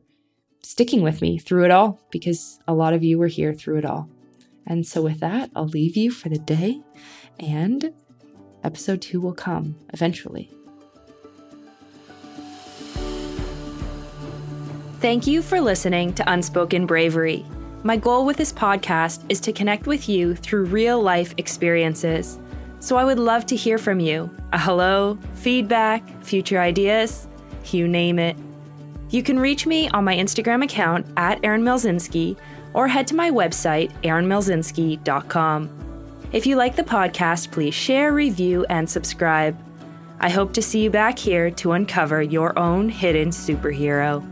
sticking 0.62 1.03
with 1.03 1.21
me 1.21 1.38
through 1.38 1.64
it 1.64 1.71
all 1.71 2.01
because 2.11 2.61
a 2.66 2.73
lot 2.73 2.95
of 2.95 3.03
you 3.03 3.19
were 3.19 3.27
here 3.27 3.53
through 3.53 3.79
it 3.79 3.85
all. 3.85 4.09
And 4.64 4.87
so, 4.87 5.03
with 5.03 5.21
that, 5.21 5.51
I'll 5.55 5.69
leave 5.69 5.97
you 5.97 6.11
for 6.11 6.29
the 6.29 6.38
day, 6.38 6.81
and 7.38 7.92
episode 8.64 9.01
two 9.01 9.21
will 9.21 9.35
come 9.35 9.77
eventually. 9.92 10.51
Thank 15.01 15.27
you 15.29 15.40
for 15.40 15.61
listening 15.61 16.14
to 16.14 16.29
Unspoken 16.29 16.85
Bravery. 16.87 17.45
My 17.85 17.97
goal 17.97 18.27
with 18.27 18.37
this 18.37 18.53
podcast 18.53 19.25
is 19.29 19.38
to 19.40 19.53
connect 19.53 19.87
with 19.87 20.09
you 20.09 20.35
through 20.35 20.64
real 20.64 21.01
life 21.01 21.33
experiences. 21.37 22.40
So 22.81 22.97
I 22.97 23.05
would 23.05 23.19
love 23.19 23.47
to 23.47 23.57
hear 23.57 23.79
from 23.79 24.01
you 24.01 24.31
a 24.53 24.59
hello, 24.59 25.19
feedback, 25.35 26.03
future 26.23 26.61
ideas, 26.61 27.29
you 27.73 27.89
name 27.89 28.19
it. 28.19 28.37
You 29.11 29.23
can 29.23 29.39
reach 29.39 29.67
me 29.67 29.89
on 29.91 30.05
my 30.05 30.15
Instagram 30.15 30.65
account 30.65 31.07
at 31.17 31.45
Erin 31.45 31.62
Mielzynski 31.62 32.37
or 32.75 32.89
head 32.89 33.07
to 33.09 33.15
my 33.15 33.31
website, 33.31 33.91
erinmielzynski.com. 34.03 35.71
If 36.33 36.47
you 36.47 36.57
like 36.57 36.77
the 36.77 36.83
podcast, 36.83 37.51
please 37.53 37.75
share, 37.75 38.12
review, 38.12 38.67
and 38.69 38.89
subscribe. 38.89 39.57
I 40.21 40.29
hope 40.29 40.53
to 40.55 40.62
see 40.62 40.83
you 40.83 40.91
back 40.91 41.19
here 41.19 41.51
to 41.53 41.73
uncover 41.73 42.21
your 42.21 42.59
own 42.59 42.89
hidden 42.89 43.31
superhero. 43.31 44.25